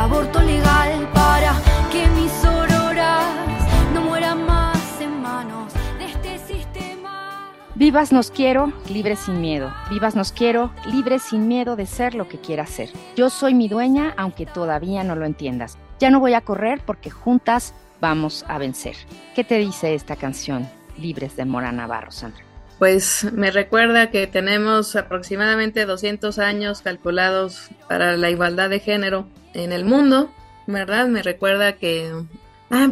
aborto 0.00 0.40
legal 0.40 1.10
para 1.12 1.52
que 1.92 2.08
mis 2.08 2.32
auroras 2.42 3.34
no 3.92 4.00
mueran 4.00 4.46
más 4.46 4.98
en 4.98 5.20
manos 5.20 5.74
de 5.98 6.06
este 6.06 6.38
sistema. 6.38 7.52
Vivas 7.74 8.10
nos 8.10 8.30
quiero, 8.30 8.72
libre 8.88 9.14
sin 9.16 9.42
miedo. 9.42 9.70
Vivas 9.90 10.16
nos 10.16 10.32
quiero, 10.32 10.72
libre 10.86 11.18
sin 11.18 11.48
miedo 11.48 11.76
de 11.76 11.84
ser 11.84 12.14
lo 12.14 12.28
que 12.28 12.38
quiera 12.38 12.64
ser. 12.64 12.88
Yo 13.14 13.28
soy 13.28 13.52
mi 13.52 13.68
dueña, 13.68 14.14
aunque 14.16 14.46
todavía 14.46 15.04
no 15.04 15.16
lo 15.16 15.26
entiendas. 15.26 15.76
Ya 15.98 16.08
no 16.08 16.18
voy 16.18 16.32
a 16.32 16.40
correr 16.40 16.80
porque 16.86 17.10
juntas 17.10 17.74
vamos 18.00 18.46
a 18.48 18.56
vencer. 18.56 18.96
¿Qué 19.34 19.44
te 19.44 19.58
dice 19.58 19.94
esta 19.94 20.16
canción, 20.16 20.66
Libres 20.96 21.36
de 21.36 21.44
Mora 21.44 21.72
Navarro, 21.72 22.10
Sandra? 22.10 22.42
Pues 22.78 23.30
me 23.34 23.50
recuerda 23.50 24.10
que 24.10 24.26
tenemos 24.26 24.96
aproximadamente 24.96 25.84
200 25.84 26.38
años 26.38 26.80
calculados 26.80 27.68
para 27.86 28.16
la 28.16 28.30
igualdad 28.30 28.70
de 28.70 28.80
género 28.80 29.28
en 29.54 29.72
el 29.72 29.84
mundo, 29.84 30.30
¿verdad? 30.66 31.08
Me 31.08 31.22
recuerda 31.22 31.74
que 31.74 32.12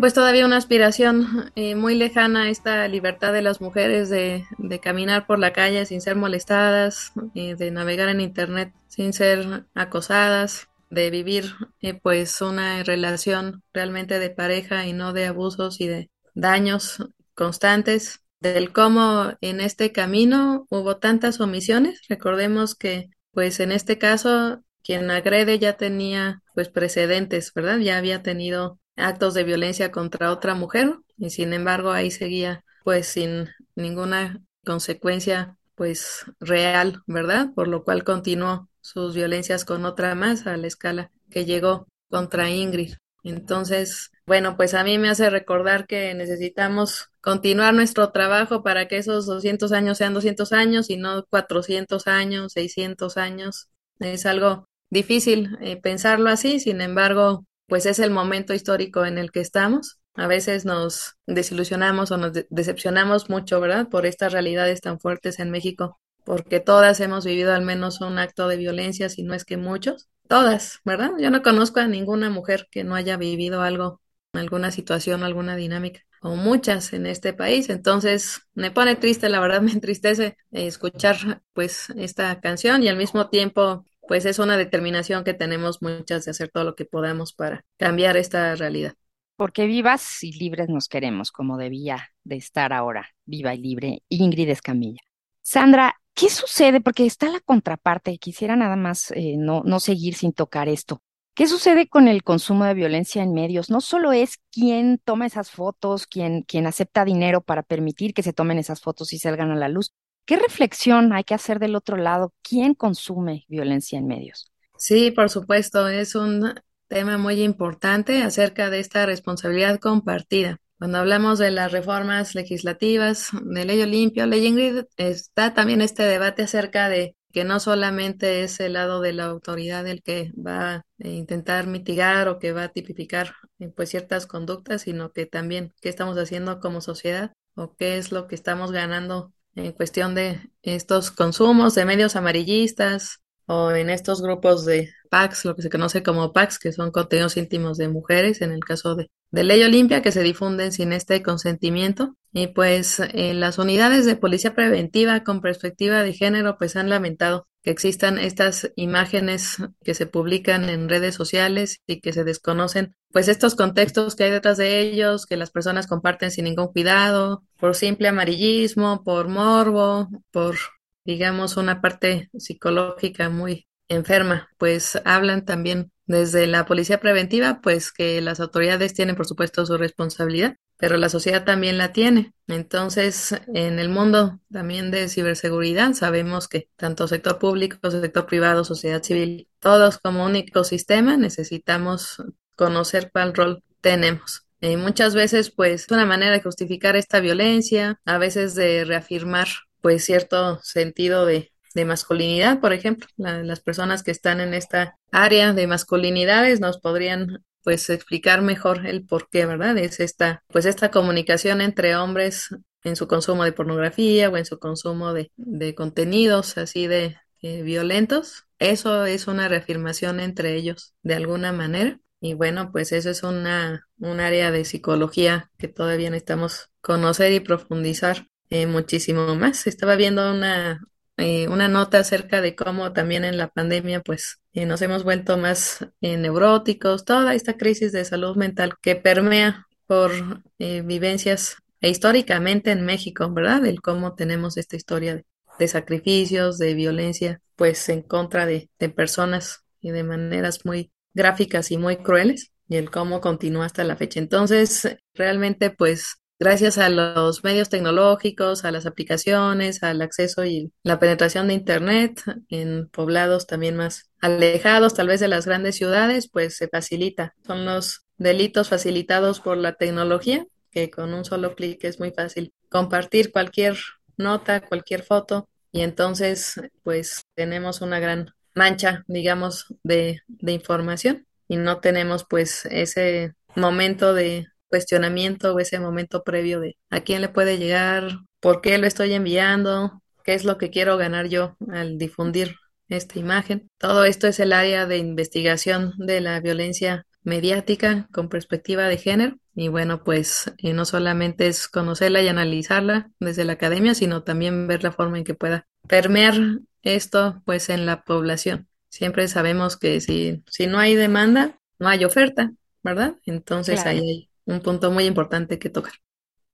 pues 0.00 0.12
todavía 0.12 0.44
una 0.44 0.56
aspiración 0.56 1.52
eh, 1.54 1.76
muy 1.76 1.94
lejana 1.94 2.50
esta 2.50 2.88
libertad 2.88 3.32
de 3.32 3.42
las 3.42 3.60
mujeres 3.60 4.08
de, 4.08 4.44
de 4.58 4.80
caminar 4.80 5.26
por 5.26 5.38
la 5.38 5.52
calle 5.52 5.86
sin 5.86 6.00
ser 6.00 6.16
molestadas, 6.16 7.12
eh, 7.34 7.54
de 7.54 7.70
navegar 7.70 8.08
en 8.08 8.20
internet 8.20 8.72
sin 8.88 9.12
ser 9.12 9.66
acosadas, 9.74 10.68
de 10.90 11.10
vivir 11.10 11.54
eh, 11.80 11.94
pues 11.94 12.40
una 12.40 12.82
relación 12.82 13.62
realmente 13.72 14.18
de 14.18 14.30
pareja 14.30 14.86
y 14.86 14.92
no 14.92 15.12
de 15.12 15.26
abusos 15.26 15.80
y 15.80 15.86
de 15.86 16.10
daños 16.34 17.04
constantes, 17.34 18.20
del 18.40 18.72
cómo 18.72 19.32
en 19.40 19.60
este 19.60 19.92
camino 19.92 20.66
hubo 20.70 20.96
tantas 20.96 21.40
omisiones. 21.40 22.00
Recordemos 22.08 22.74
que 22.74 23.10
pues 23.32 23.60
en 23.60 23.72
este 23.72 23.98
caso 23.98 24.62
quien 24.82 25.10
agrede 25.10 25.58
ya 25.58 25.76
tenía 25.76 26.42
pues 26.58 26.70
precedentes, 26.70 27.54
¿verdad? 27.54 27.78
Ya 27.78 27.98
había 27.98 28.24
tenido 28.24 28.80
actos 28.96 29.32
de 29.34 29.44
violencia 29.44 29.92
contra 29.92 30.32
otra 30.32 30.56
mujer 30.56 30.96
y 31.16 31.30
sin 31.30 31.52
embargo 31.52 31.92
ahí 31.92 32.10
seguía 32.10 32.64
pues 32.82 33.06
sin 33.06 33.48
ninguna 33.76 34.42
consecuencia 34.64 35.56
pues 35.76 36.24
real, 36.40 37.00
¿verdad? 37.06 37.50
Por 37.54 37.68
lo 37.68 37.84
cual 37.84 38.02
continuó 38.02 38.68
sus 38.80 39.14
violencias 39.14 39.64
con 39.64 39.84
otra 39.84 40.16
más 40.16 40.48
a 40.48 40.56
la 40.56 40.66
escala 40.66 41.12
que 41.30 41.44
llegó 41.44 41.86
contra 42.10 42.50
Ingrid. 42.50 42.94
Entonces, 43.22 44.10
bueno, 44.26 44.56
pues 44.56 44.74
a 44.74 44.82
mí 44.82 44.98
me 44.98 45.10
hace 45.10 45.30
recordar 45.30 45.86
que 45.86 46.12
necesitamos 46.14 47.08
continuar 47.20 47.72
nuestro 47.72 48.10
trabajo 48.10 48.64
para 48.64 48.88
que 48.88 48.96
esos 48.98 49.26
200 49.26 49.70
años 49.70 49.96
sean 49.96 50.12
200 50.12 50.52
años 50.52 50.90
y 50.90 50.96
no 50.96 51.24
400 51.30 52.08
años, 52.08 52.52
600 52.52 53.16
años. 53.16 53.68
Es 54.00 54.26
algo 54.26 54.67
difícil 54.90 55.56
eh, 55.60 55.76
pensarlo 55.80 56.30
así, 56.30 56.60
sin 56.60 56.80
embargo, 56.80 57.44
pues 57.66 57.86
es 57.86 57.98
el 57.98 58.10
momento 58.10 58.54
histórico 58.54 59.04
en 59.04 59.18
el 59.18 59.30
que 59.30 59.40
estamos. 59.40 59.98
A 60.14 60.26
veces 60.26 60.64
nos 60.64 61.14
desilusionamos 61.26 62.10
o 62.10 62.16
nos 62.16 62.32
decepcionamos 62.50 63.30
mucho, 63.30 63.60
¿verdad? 63.60 63.88
Por 63.88 64.06
estas 64.06 64.32
realidades 64.32 64.80
tan 64.80 64.98
fuertes 64.98 65.38
en 65.38 65.50
México, 65.50 66.00
porque 66.24 66.60
todas 66.60 67.00
hemos 67.00 67.24
vivido 67.24 67.54
al 67.54 67.62
menos 67.62 68.00
un 68.00 68.18
acto 68.18 68.48
de 68.48 68.56
violencia, 68.56 69.08
si 69.08 69.22
no 69.22 69.34
es 69.34 69.44
que 69.44 69.56
muchos. 69.56 70.08
Todas, 70.26 70.80
¿verdad? 70.84 71.12
Yo 71.18 71.30
no 71.30 71.42
conozco 71.42 71.80
a 71.80 71.86
ninguna 71.86 72.30
mujer 72.30 72.68
que 72.70 72.84
no 72.84 72.94
haya 72.94 73.16
vivido 73.16 73.62
algo, 73.62 74.00
alguna 74.32 74.70
situación, 74.70 75.22
alguna 75.22 75.56
dinámica, 75.56 76.00
o 76.20 76.36
muchas 76.36 76.92
en 76.92 77.06
este 77.06 77.32
país. 77.32 77.70
Entonces, 77.70 78.40
me 78.54 78.70
pone 78.70 78.96
triste, 78.96 79.28
la 79.28 79.40
verdad 79.40 79.60
me 79.62 79.72
entristece 79.72 80.36
escuchar 80.50 81.42
pues 81.52 81.90
esta 81.96 82.40
canción 82.40 82.82
y 82.82 82.88
al 82.88 82.96
mismo 82.96 83.28
tiempo 83.30 83.84
pues 84.08 84.24
es 84.24 84.40
una 84.40 84.56
determinación 84.56 85.22
que 85.22 85.34
tenemos 85.34 85.82
muchas 85.82 86.24
de 86.24 86.32
hacer 86.32 86.48
todo 86.48 86.64
lo 86.64 86.74
que 86.74 86.86
podamos 86.86 87.32
para 87.34 87.64
cambiar 87.76 88.16
esta 88.16 88.56
realidad. 88.56 88.94
Porque 89.36 89.66
vivas 89.66 90.24
y 90.24 90.32
libres 90.32 90.68
nos 90.68 90.88
queremos, 90.88 91.30
como 91.30 91.58
debía 91.58 92.08
de 92.24 92.36
estar 92.36 92.72
ahora, 92.72 93.10
viva 93.24 93.54
y 93.54 93.58
libre, 93.58 94.02
Ingrid 94.08 94.48
Escamilla. 94.48 95.00
Sandra, 95.42 95.94
¿qué 96.14 96.28
sucede? 96.28 96.80
Porque 96.80 97.06
está 97.06 97.28
la 97.28 97.38
contraparte, 97.40 98.18
quisiera 98.18 98.56
nada 98.56 98.74
más 98.74 99.12
eh, 99.12 99.36
no, 99.38 99.62
no 99.64 99.78
seguir 99.78 100.14
sin 100.14 100.32
tocar 100.32 100.68
esto. 100.68 101.00
¿Qué 101.34 101.46
sucede 101.46 101.86
con 101.86 102.08
el 102.08 102.24
consumo 102.24 102.64
de 102.64 102.74
violencia 102.74 103.22
en 103.22 103.32
medios? 103.32 103.70
No 103.70 103.80
solo 103.80 104.12
es 104.12 104.38
quién 104.50 105.00
toma 105.04 105.26
esas 105.26 105.52
fotos, 105.52 106.08
quién, 106.08 106.42
quién 106.42 106.66
acepta 106.66 107.04
dinero 107.04 107.42
para 107.42 107.62
permitir 107.62 108.12
que 108.12 108.24
se 108.24 108.32
tomen 108.32 108.58
esas 108.58 108.80
fotos 108.80 109.12
y 109.12 109.20
salgan 109.20 109.52
a 109.52 109.54
la 109.54 109.68
luz, 109.68 109.94
¿Qué 110.28 110.36
reflexión 110.36 111.14
hay 111.14 111.24
que 111.24 111.32
hacer 111.32 111.58
del 111.58 111.74
otro 111.74 111.96
lado? 111.96 112.34
¿Quién 112.42 112.74
consume 112.74 113.46
violencia 113.48 113.98
en 113.98 114.06
medios? 114.06 114.52
Sí, 114.76 115.10
por 115.10 115.30
supuesto, 115.30 115.88
es 115.88 116.14
un 116.14 116.52
tema 116.86 117.16
muy 117.16 117.42
importante 117.42 118.22
acerca 118.22 118.68
de 118.68 118.78
esta 118.78 119.06
responsabilidad 119.06 119.80
compartida. 119.80 120.58
Cuando 120.76 120.98
hablamos 120.98 121.38
de 121.38 121.50
las 121.50 121.72
reformas 121.72 122.34
legislativas, 122.34 123.30
de 123.42 123.64
ley 123.64 123.80
Olimpia, 123.80 124.26
ley 124.26 124.44
Ingrid, 124.44 124.82
está 124.98 125.54
también 125.54 125.80
este 125.80 126.02
debate 126.02 126.42
acerca 126.42 126.90
de 126.90 127.16
que 127.32 127.44
no 127.44 127.58
solamente 127.58 128.42
es 128.42 128.60
el 128.60 128.74
lado 128.74 129.00
de 129.00 129.14
la 129.14 129.24
autoridad 129.24 129.86
el 129.86 130.02
que 130.02 130.30
va 130.34 130.74
a 130.74 130.84
intentar 130.98 131.66
mitigar 131.66 132.28
o 132.28 132.38
que 132.38 132.52
va 132.52 132.64
a 132.64 132.68
tipificar 132.68 133.32
eh, 133.60 133.70
pues 133.74 133.88
ciertas 133.88 134.26
conductas, 134.26 134.82
sino 134.82 135.10
que 135.10 135.24
también 135.24 135.72
qué 135.80 135.88
estamos 135.88 136.18
haciendo 136.18 136.60
como 136.60 136.82
sociedad 136.82 137.32
o 137.54 137.74
qué 137.76 137.96
es 137.96 138.12
lo 138.12 138.26
que 138.26 138.34
estamos 138.34 138.72
ganando 138.72 139.32
en 139.58 139.72
cuestión 139.72 140.14
de 140.14 140.40
estos 140.62 141.10
consumos 141.10 141.74
de 141.74 141.84
medios 141.84 142.16
amarillistas 142.16 143.20
o 143.46 143.70
en 143.72 143.90
estos 143.90 144.22
grupos 144.22 144.64
de 144.64 144.90
packs, 145.10 145.44
lo 145.44 145.56
que 145.56 145.62
se 145.62 145.70
conoce 145.70 146.02
como 146.02 146.32
packs, 146.32 146.58
que 146.58 146.72
son 146.72 146.90
contenidos 146.90 147.36
íntimos 147.36 147.78
de 147.78 147.88
mujeres, 147.88 148.42
en 148.42 148.52
el 148.52 148.60
caso 148.60 148.94
de, 148.94 149.10
de 149.30 149.44
Ley 149.44 149.62
Olimpia, 149.62 150.02
que 150.02 150.12
se 150.12 150.22
difunden 150.22 150.70
sin 150.70 150.92
este 150.92 151.22
consentimiento. 151.22 152.14
Y 152.32 152.48
pues 152.48 153.00
eh, 153.00 153.34
las 153.34 153.58
unidades 153.58 154.04
de 154.04 154.16
policía 154.16 154.54
preventiva 154.54 155.24
con 155.24 155.40
perspectiva 155.40 156.02
de 156.02 156.12
género 156.12 156.58
pues 156.58 156.76
han 156.76 156.90
lamentado 156.90 157.47
que 157.62 157.70
existan 157.70 158.18
estas 158.18 158.72
imágenes 158.76 159.56
que 159.84 159.94
se 159.94 160.06
publican 160.06 160.68
en 160.68 160.88
redes 160.88 161.14
sociales 161.14 161.80
y 161.86 162.00
que 162.00 162.12
se 162.12 162.24
desconocen, 162.24 162.94
pues 163.12 163.28
estos 163.28 163.54
contextos 163.54 164.16
que 164.16 164.24
hay 164.24 164.30
detrás 164.30 164.56
de 164.56 164.80
ellos, 164.80 165.26
que 165.26 165.36
las 165.36 165.50
personas 165.50 165.86
comparten 165.86 166.30
sin 166.30 166.44
ningún 166.44 166.68
cuidado, 166.68 167.44
por 167.58 167.74
simple 167.74 168.08
amarillismo, 168.08 169.04
por 169.04 169.28
morbo, 169.28 170.08
por, 170.30 170.56
digamos, 171.04 171.56
una 171.56 171.80
parte 171.80 172.30
psicológica 172.36 173.28
muy 173.28 173.67
enferma, 173.88 174.48
pues 174.58 175.00
hablan 175.04 175.44
también 175.44 175.90
desde 176.06 176.46
la 176.46 176.64
policía 176.64 177.00
preventiva, 177.00 177.60
pues 177.62 177.92
que 177.92 178.20
las 178.20 178.40
autoridades 178.40 178.94
tienen, 178.94 179.14
por 179.14 179.26
supuesto, 179.26 179.66
su 179.66 179.76
responsabilidad, 179.76 180.56
pero 180.78 180.96
la 180.96 181.10
sociedad 181.10 181.44
también 181.44 181.76
la 181.76 181.92
tiene. 181.92 182.32
Entonces, 182.46 183.38
en 183.54 183.78
el 183.78 183.90
mundo 183.90 184.40
también 184.50 184.90
de 184.90 185.08
ciberseguridad, 185.08 185.92
sabemos 185.92 186.48
que 186.48 186.70
tanto 186.76 187.08
sector 187.08 187.38
público, 187.38 187.90
sector 187.90 188.26
privado, 188.26 188.64
sociedad 188.64 189.02
civil, 189.02 189.48
todos 189.58 189.98
como 189.98 190.24
un 190.24 190.36
ecosistema 190.36 191.16
necesitamos 191.16 192.22
conocer 192.56 193.10
cuál 193.12 193.34
rol 193.34 193.62
tenemos. 193.80 194.44
Y 194.60 194.76
muchas 194.76 195.14
veces, 195.14 195.50
pues, 195.50 195.82
es 195.82 195.90
una 195.90 196.06
manera 196.06 196.32
de 196.32 196.42
justificar 196.42 196.96
esta 196.96 197.20
violencia, 197.20 198.00
a 198.04 198.18
veces 198.18 198.54
de 198.54 198.84
reafirmar, 198.84 199.46
pues, 199.80 200.04
cierto 200.04 200.58
sentido 200.62 201.26
de, 201.26 201.52
de 201.74 201.84
masculinidad, 201.84 202.60
por 202.60 202.72
ejemplo. 202.72 203.06
las 203.16 203.60
personas 203.60 204.02
que 204.02 204.10
están 204.10 204.40
en 204.40 204.54
esta 204.54 204.98
área 205.10 205.52
de 205.52 205.66
masculinidades 205.66 206.60
nos 206.60 206.78
podrían 206.78 207.44
pues 207.64 207.90
explicar 207.90 208.42
mejor 208.42 208.86
el 208.86 209.04
por 209.04 209.28
qué, 209.28 209.44
¿verdad? 209.46 209.76
Es 209.78 210.00
esta, 210.00 210.42
pues 210.48 210.64
esta 210.64 210.90
comunicación 210.90 211.60
entre 211.60 211.96
hombres 211.96 212.48
en 212.82 212.96
su 212.96 213.08
consumo 213.08 213.44
de 213.44 213.52
pornografía 213.52 214.30
o 214.30 214.36
en 214.36 214.46
su 214.46 214.58
consumo 214.58 215.12
de, 215.12 215.30
de 215.36 215.74
contenidos 215.74 216.56
así 216.56 216.86
de 216.86 217.16
violentos. 217.40 218.44
Eso 218.58 219.06
es 219.06 219.28
una 219.28 219.48
reafirmación 219.48 220.20
entre 220.20 220.56
ellos 220.56 220.94
de 221.02 221.14
alguna 221.14 221.52
manera. 221.52 222.00
Y 222.20 222.34
bueno, 222.34 222.72
pues 222.72 222.90
eso 222.92 223.10
es 223.10 223.22
una, 223.22 223.86
un 223.98 224.20
área 224.20 224.50
de 224.50 224.64
psicología 224.64 225.50
que 225.56 225.68
todavía 225.68 226.10
necesitamos 226.10 226.70
conocer 226.80 227.32
y 227.32 227.40
profundizar 227.40 228.26
eh, 228.50 228.66
muchísimo 228.66 229.34
más. 229.36 229.66
Estaba 229.68 229.94
viendo 229.94 230.32
una, 230.32 230.80
eh, 231.18 231.48
una 231.48 231.66
nota 231.66 231.98
acerca 231.98 232.40
de 232.40 232.54
cómo 232.54 232.92
también 232.92 233.24
en 233.24 233.36
la 233.36 233.48
pandemia 233.48 234.00
pues 234.00 234.40
eh, 234.52 234.66
nos 234.66 234.80
hemos 234.82 235.02
vuelto 235.02 235.36
más 235.36 235.84
eh, 236.00 236.16
neuróticos, 236.16 237.04
toda 237.04 237.34
esta 237.34 237.56
crisis 237.56 237.90
de 237.90 238.04
salud 238.04 238.36
mental 238.36 238.74
que 238.80 238.94
permea 238.94 239.66
por 239.86 240.12
vivencias 240.58 241.56
e 241.80 241.88
históricamente 241.88 242.70
en 242.70 242.84
México, 242.84 243.32
¿verdad? 243.32 243.66
El 243.66 243.80
cómo 243.80 244.14
tenemos 244.14 244.56
esta 244.58 244.76
historia 244.76 245.22
de, 245.58 245.68
sacrificios, 245.68 246.58
de 246.58 246.74
violencia, 246.74 247.40
pues 247.56 247.88
en 247.88 248.02
contra 248.02 248.46
de, 248.46 248.68
de 248.78 248.88
personas 248.90 249.64
y 249.80 249.90
de 249.90 250.04
maneras 250.04 250.64
muy 250.64 250.92
gráficas 251.14 251.70
y 251.70 251.78
muy 251.78 251.96
crueles 251.96 252.52
y 252.68 252.76
el 252.76 252.90
cómo 252.90 253.20
continúa 253.20 253.66
hasta 253.66 253.82
la 253.82 253.96
fecha. 253.96 254.20
Entonces, 254.20 254.96
realmente, 255.14 255.70
pues 255.70 256.18
gracias 256.38 256.78
a 256.78 256.88
los 256.88 257.44
medios 257.44 257.68
tecnológicos, 257.68 258.64
a 258.64 258.70
las 258.70 258.86
aplicaciones, 258.86 259.82
al 259.82 260.02
acceso 260.02 260.44
y 260.44 260.72
la 260.82 260.98
penetración 260.98 261.48
de 261.48 261.54
Internet 261.54 262.22
en 262.48 262.88
poblados 262.88 263.46
también 263.46 263.76
más 263.76 264.10
alejados, 264.20 264.94
tal 264.94 265.08
vez 265.08 265.20
de 265.20 265.28
las 265.28 265.46
grandes 265.46 265.76
ciudades, 265.76 266.28
pues 266.28 266.56
se 266.56 266.68
facilita. 266.68 267.34
Son 267.46 267.64
los 267.64 268.06
delitos 268.16 268.68
facilitados 268.68 269.40
por 269.40 269.56
la 269.56 269.74
tecnología, 269.74 270.46
que 270.70 270.90
con 270.90 271.14
un 271.14 271.24
solo 271.24 271.54
clic 271.54 271.82
es 271.84 271.98
muy 271.98 272.10
fácil 272.12 272.52
compartir 272.68 273.32
cualquier 273.32 273.76
nota, 274.16 274.60
cualquier 274.60 275.02
foto, 275.02 275.48
y 275.72 275.82
entonces 275.82 276.60
pues 276.82 277.22
tenemos 277.34 277.80
una 277.80 278.00
gran 278.00 278.34
mancha, 278.54 279.04
digamos, 279.06 279.66
de, 279.82 280.22
de 280.26 280.52
información 280.52 281.26
y 281.46 281.56
no 281.56 281.80
tenemos 281.80 282.24
pues 282.28 282.66
ese 282.66 283.34
momento 283.54 284.14
de 284.14 284.48
cuestionamiento 284.68 285.54
o 285.54 285.58
ese 285.58 285.80
momento 285.80 286.22
previo 286.24 286.60
de 286.60 286.76
a 286.90 287.00
quién 287.00 287.20
le 287.20 287.28
puede 287.28 287.58
llegar, 287.58 288.20
por 288.40 288.60
qué 288.60 288.78
lo 288.78 288.86
estoy 288.86 289.12
enviando, 289.12 290.02
qué 290.24 290.34
es 290.34 290.44
lo 290.44 290.58
que 290.58 290.70
quiero 290.70 290.96
ganar 290.96 291.28
yo 291.28 291.56
al 291.70 291.98
difundir 291.98 292.56
esta 292.88 293.18
imagen. 293.18 293.70
Todo 293.78 294.04
esto 294.04 294.26
es 294.26 294.40
el 294.40 294.52
área 294.52 294.86
de 294.86 294.98
investigación 294.98 295.92
de 295.98 296.20
la 296.20 296.40
violencia 296.40 297.06
mediática 297.22 298.08
con 298.12 298.28
perspectiva 298.28 298.84
de 298.88 298.96
género. 298.96 299.36
Y 299.54 299.68
bueno, 299.68 300.04
pues 300.04 300.52
eh, 300.58 300.72
no 300.72 300.84
solamente 300.84 301.48
es 301.48 301.68
conocerla 301.68 302.22
y 302.22 302.28
analizarla 302.28 303.10
desde 303.20 303.44
la 303.44 303.54
academia, 303.54 303.94
sino 303.94 304.22
también 304.22 304.66
ver 304.66 304.82
la 304.82 304.92
forma 304.92 305.18
en 305.18 305.24
que 305.24 305.34
pueda 305.34 305.66
permear 305.86 306.34
esto 306.82 307.42
pues 307.44 307.68
en 307.68 307.86
la 307.86 308.02
población. 308.02 308.68
Siempre 308.88 309.28
sabemos 309.28 309.76
que 309.76 310.00
si, 310.00 310.42
si 310.48 310.66
no 310.66 310.78
hay 310.78 310.94
demanda, 310.94 311.58
no 311.78 311.88
hay 311.88 312.04
oferta, 312.04 312.52
¿verdad? 312.82 313.16
Entonces 313.26 313.84
ahí 313.84 313.98
hay 313.98 314.27
un 314.48 314.60
punto 314.60 314.90
muy 314.90 315.04
importante 315.04 315.58
que 315.58 315.70
tocar. 315.70 315.92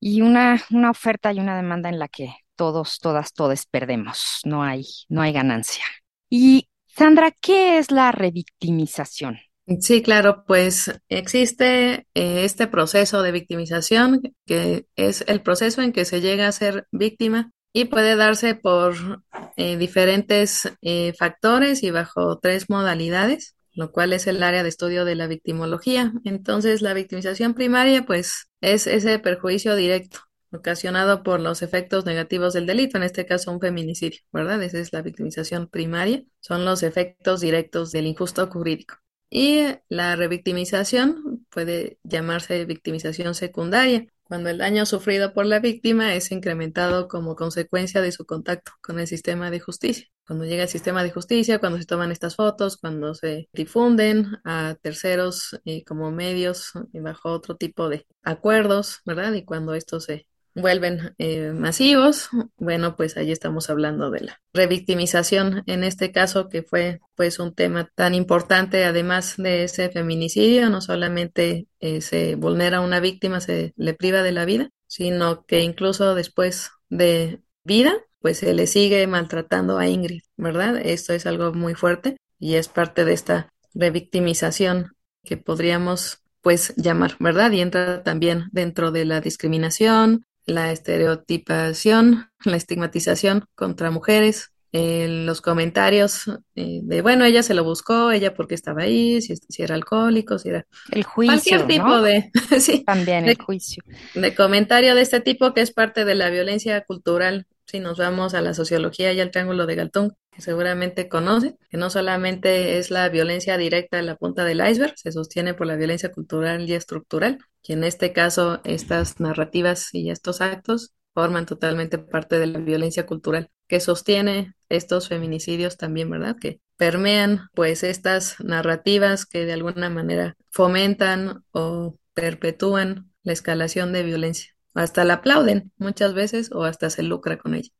Y 0.01 0.21
una, 0.21 0.63
una 0.71 0.91
oferta 0.91 1.33
y 1.33 1.41
una 1.41 1.57
demanda 1.57 1.89
en 1.89 1.99
la 1.99 2.09
que 2.09 2.35
todos, 2.57 2.99
todas, 2.99 3.33
todos 3.33 3.67
perdemos. 3.67 4.41
No 4.45 4.63
hay, 4.63 4.85
no 5.09 5.23
hay 5.23 5.33
ganancia. 5.33 5.85
Y 6.29 6.69
Sandra, 6.87 7.31
¿qué 7.41 7.79
es 7.79 7.91
la 7.91 8.13
revictimización? 8.13 9.39
Sí, 9.81 10.03
claro, 10.03 10.45
pues 10.47 10.93
existe 11.09 12.07
eh, 12.15 12.45
este 12.45 12.67
proceso 12.67 13.23
de 13.23 13.33
victimización 13.33 14.21
que 14.45 14.87
es 14.95 15.25
el 15.27 15.41
proceso 15.41 15.81
en 15.81 15.93
que 15.93 16.05
se 16.05 16.21
llega 16.21 16.47
a 16.47 16.53
ser 16.53 16.87
víctima 16.93 17.51
y 17.73 17.87
puede 17.87 18.15
darse 18.15 18.55
por 18.55 19.23
eh, 19.57 19.79
diferentes 19.79 20.71
eh, 20.83 21.15
factores 21.19 21.83
y 21.83 21.91
bajo 21.91 22.39
tres 22.39 22.69
modalidades, 22.69 23.57
lo 23.75 23.93
cual 23.93 24.13
es 24.13 24.27
el 24.27 24.43
área 24.43 24.63
de 24.63 24.69
estudio 24.69 25.05
de 25.05 25.15
la 25.15 25.27
victimología. 25.27 26.13
Entonces, 26.25 26.83
la 26.83 26.95
victimización 26.95 27.55
primaria, 27.55 28.05
pues, 28.07 28.49
es 28.61 28.87
ese 28.87 29.19
perjuicio 29.19 29.77
directo 29.77 30.21
ocasionado 30.53 31.23
por 31.23 31.41
los 31.41 31.63
efectos 31.63 32.05
negativos 32.05 32.53
del 32.55 32.67
delito, 32.67 32.97
en 32.97 33.03
este 33.03 33.27
caso 33.27 33.51
un 33.53 33.61
feminicidio, 33.61 34.21
¿verdad? 34.33 34.63
Esa 34.63 34.79
es 34.79 34.93
la 34.93 35.03
victimización 35.03 35.69
primaria, 35.69 36.23
son 36.41 36.65
los 36.65 36.83
efectos 36.83 37.41
directos 37.41 37.91
del 37.91 38.07
injusto 38.07 38.47
jurídico. 38.47 38.97
Y 39.31 39.65
la 39.89 40.17
revictimización 40.17 41.45
puede 41.51 41.99
llamarse 42.05 42.65
victimización 42.67 43.35
secundaria, 43.35 44.07
cuando 44.25 44.51
el 44.51 44.59
daño 44.59 44.87
sufrido 44.87 45.33
por 45.33 45.47
la 45.47 45.61
víctima 45.61 46.15
es 46.15 46.31
incrementado 46.33 47.09
como 47.09 47.37
consecuencia 47.37 48.01
de 48.01 48.13
su 48.13 48.25
contacto 48.27 48.73
con 48.83 48.99
el 48.99 49.07
sistema 49.07 49.51
de 49.51 49.61
justicia. 49.61 50.07
Cuando 50.27 50.45
llega 50.47 50.63
el 50.65 50.69
sistema 50.69 51.03
de 51.05 51.11
justicia, 51.11 51.59
cuando 51.59 51.79
se 51.79 51.85
toman 51.87 52.11
estas 52.11 52.37
fotos, 52.37 52.77
cuando 52.79 53.15
se 53.15 53.49
difunden 53.53 54.39
a 54.45 54.77
terceros 54.81 55.61
eh, 55.65 55.85
como 55.85 56.11
medios 56.11 56.73
y 56.93 57.01
bajo 57.01 57.31
otro 57.31 57.57
tipo 57.57 57.89
de 57.89 58.07
acuerdos, 58.23 59.01
¿verdad? 59.05 59.33
Y 59.35 59.45
cuando 59.45 59.75
esto 59.75 60.01
se 60.01 60.27
vuelven 60.55 61.15
eh, 61.19 61.53
masivos, 61.53 62.29
bueno, 62.57 62.97
pues 62.97 63.17
ahí 63.17 63.33
estamos 63.33 63.71
hablando 63.71 64.11
de 64.11 64.21
la 64.21 64.41
revictimización 64.53 65.63
en 65.67 65.85
este 65.85 66.13
caso 66.13 66.49
que 66.49 66.63
fue 66.63 67.01
pues 67.15 67.39
un 67.39 67.55
tema 67.55 67.91
tan 67.95 68.15
importante 68.15 68.85
además 68.85 69.35
de 69.37 69.65
ese 69.65 69.91
feminicidio, 69.91 70.71
no 70.71 70.81
solamente 70.81 71.67
eh, 71.81 72.01
se 72.01 72.37
vulnera 72.37 72.79
a 72.79 72.83
una 72.83 73.01
víctima, 73.01 73.41
se 73.41 73.75
le 73.77 73.95
priva 73.95 74.23
de 74.23 74.33
la 74.33 74.45
vida, 74.45 74.71
sino 74.87 75.45
que 75.45 75.61
incluso 75.61 76.15
después 76.15 76.71
de 76.89 77.41
vida, 77.65 77.95
pues 78.21 78.39
se 78.39 78.55
le 78.55 78.67
sigue 78.67 79.07
maltratando 79.07 79.79
a 79.79 79.89
Ingrid, 79.89 80.23
¿verdad? 80.37 80.77
Esto 80.77 81.13
es 81.13 81.27
algo 81.27 81.53
muy 81.53 81.75
fuerte 81.75 82.17
y 82.39 82.55
es 82.55 82.69
parte 82.69 83.05
de 83.05 83.13
esta 83.13 83.53
revictimización 83.75 84.93
que 85.25 85.37
podríamos 85.37 86.21
pues 86.43 86.75
llamar, 86.77 87.17
¿verdad? 87.19 87.51
Y 87.53 87.61
entra 87.61 88.03
también 88.03 88.45
dentro 88.53 88.93
de 88.93 89.05
la 89.07 89.21
discriminación, 89.21 90.27
la 90.47 90.73
estereotipación, 90.73 92.31
la 92.45 92.57
estigmatización 92.57 93.45
contra 93.55 93.91
mujeres, 93.91 94.55
los 94.73 95.41
comentarios 95.41 96.25
eh, 96.57 96.81
de, 96.83 97.01
bueno, 97.01 97.25
ella 97.25 97.45
se 97.45 97.55
lo 97.55 97.63
buscó, 97.63 98.11
ella 98.11 98.35
porque 98.35 98.57
estaba 98.57 98.83
ahí, 98.83 99.23
si, 99.23 99.37
si 99.37 99.63
era 99.63 99.77
alcohólico, 99.77 100.37
si 100.39 100.49
era... 100.49 100.67
El 100.91 101.05
juicio, 101.05 101.59
Cualquier 101.59 101.67
tipo 101.69 102.01
de... 102.01 102.31
sí, 102.61 102.83
También 102.85 103.29
el 103.29 103.39
juicio. 103.41 103.85
De 104.15 104.35
comentario 104.35 104.97
de 104.97 105.03
este 105.03 105.21
tipo 105.21 105.55
que 105.55 105.61
es 105.61 105.71
parte 105.71 106.05
de 106.05 106.17
la 106.17 106.29
violencia 106.29 106.83
cultural 106.83 107.47
si 107.67 107.81
nos 107.81 107.99
vamos 107.99 108.35
a 108.35 108.41
la 108.41 108.55
sociología 108.55 109.13
y 109.13 109.21
al 109.21 109.31
triángulo 109.31 109.67
de 109.67 109.75
Galtung, 109.75 110.13
que 110.31 110.43
seguramente 110.43 111.09
conoce, 111.09 111.57
que 111.71 111.77
no 111.77 111.91
solamente 111.91 112.79
es 112.79 112.91
la 112.91 113.09
violencia 113.09 113.57
directa 113.57 113.99
en 113.99 114.07
la 114.07 114.17
punta 114.17 114.45
del 114.45 114.67
iceberg, 114.67 114.95
se 114.97 115.13
sostiene 115.13 115.55
por 115.55 115.67
la 115.67 115.77
violencia 115.77 116.11
cultural 116.11 116.69
y 116.69 116.75
estructural, 116.75 117.39
que 117.63 117.75
en 117.75 117.85
este 117.85 118.13
caso 118.13 118.61
estas 118.65 119.21
narrativas 119.21 119.91
y 119.93 120.11
estos 120.11 120.41
actos 120.41 120.95
forman 121.15 121.47
totalmente 121.47 121.99
parte 121.99 122.39
de 122.39 122.47
la 122.47 122.59
violencia 122.59 123.07
cultural 123.07 123.51
que 123.69 123.81
sostiene 123.81 124.55
estos 124.69 125.09
feminicidios 125.09 125.77
también, 125.77 126.11
¿verdad? 126.11 126.37
Que 126.41 126.61
permean 126.77 127.49
pues 127.55 127.83
estas 127.83 128.41
narrativas 128.41 129.27
que 129.27 129.47
de 129.47 129.53
alguna 129.53 129.91
manera 129.91 130.37
fomentan 130.51 131.45
o 131.53 131.97
perpetúan 132.15 133.11
la 133.23 133.33
escalación 133.33 133.93
de 133.93 134.03
violencia 134.03 134.54
hasta 134.75 135.05
la 135.05 135.15
aplauden 135.15 135.73
muchas 135.79 136.15
veces 136.15 136.51
o 136.53 136.65
hasta 136.65 136.91
se 136.91 137.03
lucra 137.03 137.39
con 137.39 137.55
ella. 137.55 137.71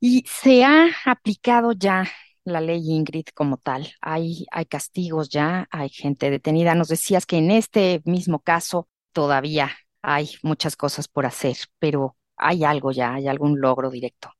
Y 0.00 0.24
se 0.28 0.64
ha 0.64 0.88
aplicado 1.04 1.72
ya 1.72 2.06
la 2.44 2.60
ley 2.60 2.90
Ingrid 2.90 3.26
como 3.34 3.56
tal. 3.56 3.92
Hay, 4.00 4.46
hay 4.50 4.66
castigos 4.66 5.28
ya, 5.28 5.66
hay 5.70 5.88
gente 5.88 6.30
detenida. 6.30 6.74
Nos 6.74 6.88
decías 6.88 7.26
que 7.26 7.38
en 7.38 7.50
este 7.50 8.02
mismo 8.04 8.40
caso 8.40 8.88
todavía 9.12 9.72
hay 10.02 10.30
muchas 10.42 10.76
cosas 10.76 11.08
por 11.08 11.26
hacer, 11.26 11.56
pero 11.78 12.16
hay 12.36 12.64
algo 12.64 12.92
ya, 12.92 13.14
hay 13.14 13.26
algún 13.26 13.60
logro 13.60 13.90
directo. 13.90 14.30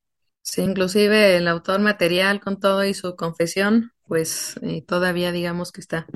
Sí, 0.41 0.61
inclusive 0.61 1.35
el 1.35 1.47
autor 1.47 1.81
material 1.81 2.39
con 2.39 2.59
todo 2.59 2.85
y 2.85 2.93
su 2.93 3.15
confesión, 3.17 3.91
pues 4.05 4.55
eh, 4.61 4.81
todavía 4.81 5.33
digamos 5.33 5.73
que 5.73 5.81
está 5.81 6.07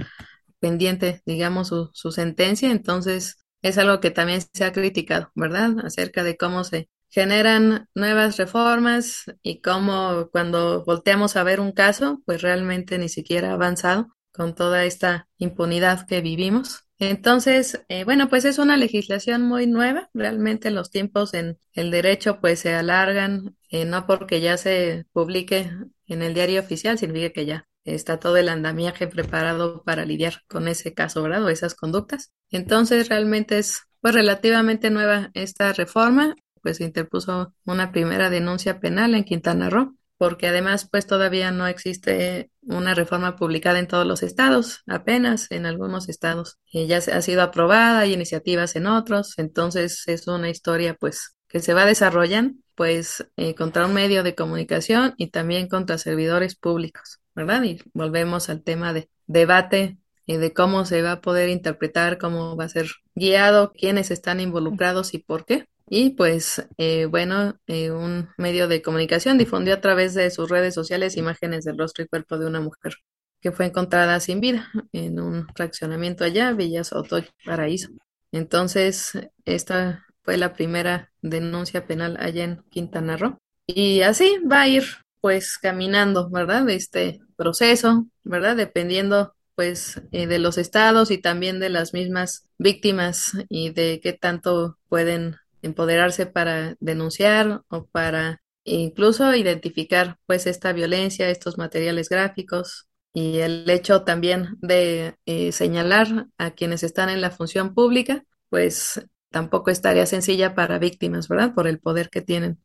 pendiente, 0.59 1.21
digamos, 1.25 1.67
su, 1.69 1.89
su 1.93 2.11
sentencia. 2.11 2.71
Entonces, 2.71 3.43
es 3.61 3.77
algo 3.77 3.99
que 3.99 4.11
también 4.11 4.41
se 4.53 4.65
ha 4.65 4.71
criticado, 4.71 5.31
¿verdad? 5.35 5.75
Acerca 5.85 6.23
de 6.23 6.37
cómo 6.37 6.63
se 6.63 6.89
generan 7.09 7.89
nuevas 7.93 8.37
reformas 8.37 9.25
y 9.43 9.61
cómo 9.61 10.29
cuando 10.31 10.83
volteamos 10.85 11.35
a 11.35 11.43
ver 11.43 11.59
un 11.59 11.71
caso, 11.73 12.21
pues 12.25 12.41
realmente 12.41 12.97
ni 12.97 13.09
siquiera 13.09 13.51
ha 13.51 13.53
avanzado 13.53 14.07
con 14.31 14.55
toda 14.55 14.85
esta 14.85 15.27
impunidad 15.37 16.07
que 16.07 16.21
vivimos. 16.21 16.85
Entonces, 16.99 17.83
eh, 17.89 18.03
bueno, 18.05 18.29
pues 18.29 18.45
es 18.45 18.59
una 18.59 18.77
legislación 18.77 19.41
muy 19.41 19.67
nueva. 19.67 20.09
Realmente 20.13 20.71
los 20.71 20.91
tiempos 20.91 21.33
en 21.33 21.57
el 21.73 21.91
derecho 21.91 22.39
pues 22.39 22.59
se 22.59 22.73
alargan, 22.73 23.57
eh, 23.69 23.85
no 23.85 24.05
porque 24.05 24.39
ya 24.39 24.55
se 24.57 25.05
publique 25.11 25.71
en 26.07 26.21
el 26.21 26.33
diario 26.33 26.61
oficial, 26.61 26.97
significa 26.97 27.33
que 27.33 27.45
ya 27.45 27.67
está 27.85 28.19
todo 28.19 28.37
el 28.37 28.49
andamiaje 28.49 29.07
preparado 29.07 29.83
para 29.83 30.05
lidiar 30.05 30.41
con 30.47 30.67
ese 30.67 30.93
caso, 30.93 31.23
¿verdad? 31.23 31.49
Esas 31.49 31.75
conductas. 31.75 32.31
Entonces, 32.49 33.09
realmente 33.09 33.57
es 33.59 33.81
pues 34.01 34.15
relativamente 34.15 34.89
nueva 34.89 35.29
esta 35.33 35.73
reforma, 35.73 36.35
pues 36.61 36.77
se 36.77 36.83
interpuso 36.85 37.53
una 37.65 37.91
primera 37.91 38.29
denuncia 38.29 38.79
penal 38.79 39.15
en 39.15 39.23
Quintana 39.23 39.69
Roo, 39.69 39.95
porque 40.17 40.47
además 40.47 40.87
pues 40.91 41.07
todavía 41.07 41.51
no 41.51 41.67
existe 41.67 42.51
una 42.61 42.93
reforma 42.93 43.35
publicada 43.35 43.79
en 43.79 43.87
todos 43.87 44.05
los 44.05 44.23
estados, 44.23 44.81
apenas 44.87 45.49
en 45.51 45.65
algunos 45.65 46.09
estados. 46.09 46.59
Y 46.71 46.87
ya 46.87 46.97
ha 46.97 47.21
sido 47.21 47.41
aprobada, 47.43 47.99
hay 47.99 48.13
iniciativas 48.13 48.75
en 48.75 48.87
otros, 48.87 49.37
entonces 49.37 50.03
es 50.07 50.27
una 50.27 50.49
historia 50.49 50.95
pues 50.99 51.35
que 51.47 51.59
se 51.59 51.73
va 51.73 51.85
desarrollando 51.85 52.59
pues 52.75 53.25
eh, 53.37 53.55
contra 53.55 53.85
un 53.85 53.93
medio 53.93 54.23
de 54.23 54.35
comunicación 54.35 55.13
y 55.17 55.29
también 55.31 55.67
contra 55.67 55.97
servidores 55.97 56.55
públicos. 56.55 57.20
¿Verdad? 57.45 57.63
Y 57.63 57.79
volvemos 57.93 58.49
al 58.49 58.63
tema 58.63 58.93
de 58.93 59.09
debate 59.27 59.97
y 60.25 60.37
de 60.37 60.53
cómo 60.53 60.85
se 60.85 61.01
va 61.01 61.13
a 61.13 61.21
poder 61.21 61.49
interpretar, 61.49 62.17
cómo 62.17 62.55
va 62.55 62.65
a 62.65 62.69
ser 62.69 62.87
guiado, 63.15 63.73
quiénes 63.73 64.11
están 64.11 64.39
involucrados 64.39 65.13
y 65.13 65.19
por 65.19 65.45
qué. 65.45 65.67
Y 65.89 66.11
pues, 66.11 66.65
eh, 66.77 67.05
bueno, 67.05 67.59
eh, 67.67 67.91
un 67.91 68.29
medio 68.37 68.67
de 68.67 68.81
comunicación 68.81 69.37
difundió 69.37 69.73
a 69.73 69.81
través 69.81 70.13
de 70.13 70.31
sus 70.31 70.49
redes 70.49 70.73
sociales 70.73 71.17
imágenes 71.17 71.65
del 71.65 71.77
rostro 71.77 72.03
y 72.03 72.07
cuerpo 72.07 72.37
de 72.37 72.47
una 72.47 72.61
mujer 72.61 72.95
que 73.41 73.51
fue 73.51 73.65
encontrada 73.65 74.19
sin 74.19 74.39
vida 74.39 74.69
en 74.93 75.19
un 75.19 75.47
fraccionamiento 75.55 76.23
allá, 76.23 76.53
Villa 76.53 76.83
Soto, 76.83 77.21
Paraíso. 77.43 77.89
Entonces, 78.31 79.13
esta 79.45 80.05
fue 80.23 80.37
la 80.37 80.53
primera 80.53 81.11
denuncia 81.21 81.85
penal 81.87 82.17
allá 82.19 82.43
en 82.43 82.63
Quintana 82.69 83.17
Roo. 83.17 83.37
Y 83.67 84.01
así 84.01 84.37
va 84.49 84.61
a 84.61 84.67
ir 84.67 84.83
pues 85.21 85.57
caminando, 85.57 86.29
¿verdad? 86.29 86.69
Este 86.69 87.19
proceso, 87.37 88.07
¿verdad? 88.23 88.55
Dependiendo 88.57 89.35
pues 89.55 90.01
eh, 90.11 90.27
de 90.27 90.39
los 90.39 90.57
estados 90.57 91.11
y 91.11 91.19
también 91.19 91.59
de 91.59 91.69
las 91.69 91.93
mismas 91.93 92.49
víctimas 92.57 93.33
y 93.49 93.71
de 93.71 93.99
qué 94.01 94.13
tanto 94.13 94.77
pueden 94.89 95.35
empoderarse 95.61 96.25
para 96.25 96.75
denunciar 96.79 97.61
o 97.69 97.85
para 97.87 98.41
incluso 98.63 99.33
identificar 99.35 100.17
pues 100.25 100.47
esta 100.47 100.73
violencia, 100.73 101.29
estos 101.29 101.57
materiales 101.57 102.09
gráficos 102.09 102.87
y 103.13 103.39
el 103.39 103.69
hecho 103.69 104.03
también 104.03 104.57
de 104.61 105.15
eh, 105.25 105.51
señalar 105.51 106.27
a 106.37 106.51
quienes 106.51 106.83
están 106.83 107.09
en 107.09 107.21
la 107.21 107.31
función 107.31 107.73
pública, 107.73 108.23
pues 108.49 109.05
tampoco 109.29 109.71
es 109.71 109.81
tarea 109.81 110.05
sencilla 110.05 110.55
para 110.55 110.79
víctimas, 110.79 111.27
¿verdad? 111.27 111.53
Por 111.53 111.67
el 111.67 111.79
poder 111.79 112.09
que 112.09 112.21
tienen. 112.21 112.59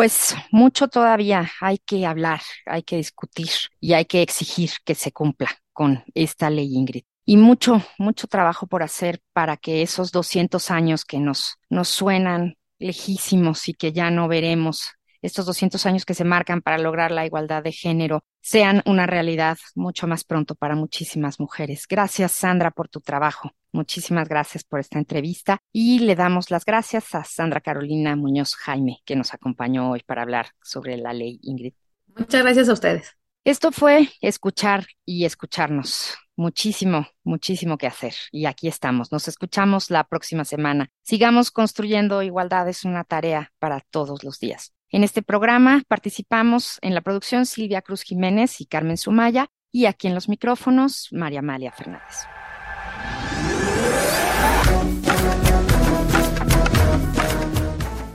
Pues 0.00 0.34
mucho 0.50 0.88
todavía 0.88 1.50
hay 1.60 1.76
que 1.76 2.06
hablar, 2.06 2.40
hay 2.64 2.82
que 2.82 2.96
discutir 2.96 3.50
y 3.80 3.92
hay 3.92 4.06
que 4.06 4.22
exigir 4.22 4.70
que 4.82 4.94
se 4.94 5.12
cumpla 5.12 5.50
con 5.74 6.02
esta 6.14 6.48
ley 6.48 6.74
Ingrid. 6.74 7.02
Y 7.26 7.36
mucho, 7.36 7.82
mucho 7.98 8.26
trabajo 8.26 8.66
por 8.66 8.82
hacer 8.82 9.20
para 9.34 9.58
que 9.58 9.82
esos 9.82 10.10
200 10.10 10.70
años 10.70 11.04
que 11.04 11.18
nos, 11.18 11.58
nos 11.68 11.88
suenan 11.88 12.56
lejísimos 12.78 13.68
y 13.68 13.74
que 13.74 13.92
ya 13.92 14.10
no 14.10 14.26
veremos 14.26 14.92
estos 15.22 15.46
200 15.46 15.84
años 15.86 16.04
que 16.04 16.14
se 16.14 16.24
marcan 16.24 16.62
para 16.62 16.78
lograr 16.78 17.10
la 17.10 17.26
igualdad 17.26 17.62
de 17.62 17.72
género 17.72 18.24
sean 18.40 18.82
una 18.86 19.06
realidad 19.06 19.58
mucho 19.74 20.06
más 20.06 20.24
pronto 20.24 20.54
para 20.54 20.74
muchísimas 20.74 21.40
mujeres. 21.40 21.86
Gracias, 21.88 22.32
Sandra, 22.32 22.70
por 22.70 22.88
tu 22.88 23.00
trabajo. 23.00 23.52
Muchísimas 23.72 24.28
gracias 24.28 24.64
por 24.64 24.80
esta 24.80 24.98
entrevista 24.98 25.58
y 25.72 26.00
le 26.00 26.16
damos 26.16 26.50
las 26.50 26.64
gracias 26.64 27.14
a 27.14 27.24
Sandra 27.24 27.60
Carolina 27.60 28.16
Muñoz 28.16 28.54
Jaime, 28.54 28.98
que 29.04 29.16
nos 29.16 29.32
acompañó 29.32 29.90
hoy 29.90 30.02
para 30.04 30.22
hablar 30.22 30.48
sobre 30.62 30.96
la 30.96 31.12
ley 31.12 31.38
Ingrid. 31.42 31.74
Muchas 32.16 32.42
gracias 32.42 32.68
a 32.68 32.72
ustedes. 32.72 33.16
Esto 33.44 33.72
fue 33.72 34.10
escuchar 34.20 34.86
y 35.06 35.24
escucharnos. 35.24 36.14
Muchísimo, 36.36 37.06
muchísimo 37.22 37.78
que 37.78 37.86
hacer. 37.86 38.14
Y 38.32 38.46
aquí 38.46 38.68
estamos. 38.68 39.12
Nos 39.12 39.28
escuchamos 39.28 39.90
la 39.90 40.04
próxima 40.04 40.44
semana. 40.44 40.90
Sigamos 41.02 41.50
construyendo 41.50 42.22
igualdad. 42.22 42.68
Es 42.68 42.84
una 42.84 43.04
tarea 43.04 43.52
para 43.58 43.80
todos 43.90 44.24
los 44.24 44.38
días. 44.38 44.72
En 44.92 45.04
este 45.04 45.22
programa 45.22 45.84
participamos 45.86 46.78
en 46.82 46.94
la 46.94 47.00
producción 47.00 47.46
Silvia 47.46 47.80
Cruz 47.80 48.02
Jiménez 48.02 48.60
y 48.60 48.66
Carmen 48.66 48.96
Sumaya 48.96 49.46
y 49.70 49.86
aquí 49.86 50.08
en 50.08 50.14
los 50.14 50.28
micrófonos 50.28 51.08
María 51.12 51.38
Amalia 51.38 51.70
Fernández. 51.70 52.26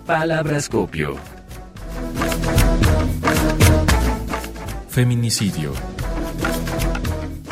Palabras 0.05 0.67
copio. 0.67 1.15
Feminicidio. 4.89 5.71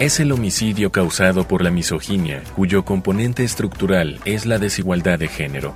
Es 0.01 0.19
el 0.19 0.33
homicidio 0.33 0.91
causado 0.91 1.47
por 1.47 1.63
la 1.63 1.71
misoginia, 1.71 2.43
cuyo 2.57 2.83
componente 2.83 3.45
estructural 3.45 4.19
es 4.25 4.45
la 4.45 4.59
desigualdad 4.59 5.17
de 5.17 5.29
género 5.29 5.73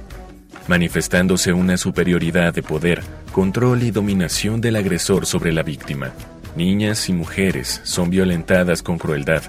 manifestándose 0.68 1.54
una 1.54 1.78
superioridad 1.78 2.54
de 2.54 2.64
poder, 2.64 3.04
control 3.38 3.84
y 3.84 3.92
dominación 3.92 4.62
del 4.62 4.78
agresor 4.78 5.28
sobre 5.28 5.54
la 5.54 5.62
víctima. 5.62 6.12
Niñas 6.56 7.08
y 7.08 7.14
mujeres 7.14 7.82
son 7.84 8.10
violentadas 8.10 8.82
con 8.82 8.98
crueldad, 8.98 9.44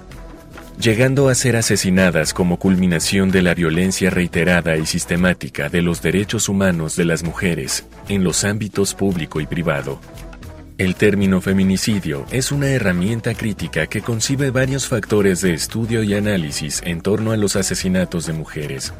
llegando 0.78 1.30
a 1.30 1.34
ser 1.34 1.56
asesinadas 1.56 2.34
como 2.34 2.58
culminación 2.58 3.30
de 3.30 3.40
la 3.40 3.54
violencia 3.54 4.10
reiterada 4.10 4.76
y 4.76 4.84
sistemática 4.84 5.70
de 5.70 5.80
los 5.80 6.02
derechos 6.02 6.50
humanos 6.50 6.96
de 6.96 7.06
las 7.06 7.22
mujeres 7.22 7.86
en 8.10 8.24
los 8.24 8.44
ámbitos 8.44 8.92
público 8.92 9.40
y 9.40 9.46
privado. 9.46 9.98
El 10.76 10.94
término 10.94 11.40
feminicidio 11.40 12.26
es 12.30 12.52
una 12.52 12.68
herramienta 12.68 13.32
crítica 13.32 13.86
que 13.86 14.02
concibe 14.02 14.50
varios 14.50 14.86
factores 14.86 15.40
de 15.40 15.54
estudio 15.54 16.02
y 16.02 16.12
análisis 16.12 16.82
en 16.84 17.00
torno 17.00 17.32
a 17.32 17.38
los 17.38 17.56
asesinatos 17.56 18.26
de 18.26 18.34
mujeres, 18.34 18.92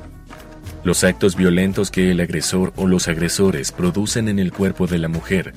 los 0.85 1.05
actos 1.05 1.37
violentos 1.37 1.91
que 1.91 2.11
el 2.11 2.21
agresor 2.21 2.73
o 2.77 2.87
los 2.87 3.09
agresores 3.09 3.73
producen 3.73 4.29
en 4.29 4.39
el 4.39 4.53
cuerpo 4.53 4.87
de 4.87 4.99
la 4.99 5.09
mujer, 5.09 5.55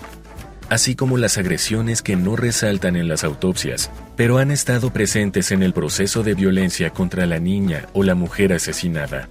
así 0.70 0.96
como 0.96 1.18
las 1.18 1.38
agresiones 1.38 2.02
que 2.02 2.16
no 2.16 2.36
resaltan 2.36 2.96
en 2.96 3.08
las 3.08 3.24
autopsias, 3.24 3.92
pero 4.16 4.38
han 4.38 4.52
estado 4.52 4.94
presentes 4.94 5.52
en 5.52 5.64
el 5.64 5.74
proceso 5.74 6.24
de 6.24 6.34
violencia 6.34 6.92
contra 6.92 7.26
la 7.26 7.40
niña 7.40 7.88
o 7.94 8.04
la 8.04 8.16
mujer 8.16 8.54
asesinada. 8.54 9.28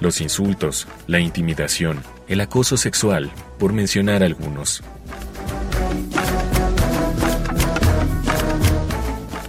Los 0.00 0.20
insultos, 0.20 0.86
la 1.08 1.18
intimidación, 1.18 2.00
el 2.28 2.40
acoso 2.40 2.76
sexual, 2.76 3.30
por 3.58 3.72
mencionar 3.72 4.22
algunos. 4.22 4.84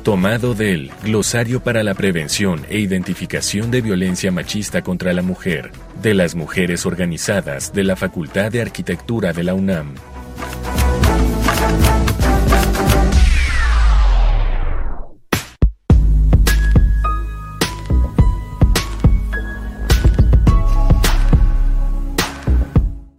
Tomado 0.10 0.56
del 0.56 0.90
Glosario 1.04 1.60
para 1.60 1.84
la 1.84 1.94
Prevención 1.94 2.66
e 2.68 2.80
Identificación 2.80 3.70
de 3.70 3.82
Violencia 3.82 4.32
Machista 4.32 4.82
contra 4.82 5.14
la 5.14 5.22
Mujer, 5.22 5.72
de 6.02 6.16
las 6.16 6.34
Mujeres 6.34 6.88
Organizadas 6.88 7.72
de 7.74 7.84
la 7.84 7.96
Facultad 7.96 8.52
de 8.52 8.60
Arquitectura 8.60 9.34
de 9.34 9.44
la 9.44 9.54
UNAM. 9.54 9.94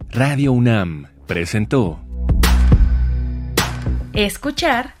Radio 0.09 0.51
UNAM 0.51 1.07
presentó 1.25 2.01
Escuchar 4.11 5.00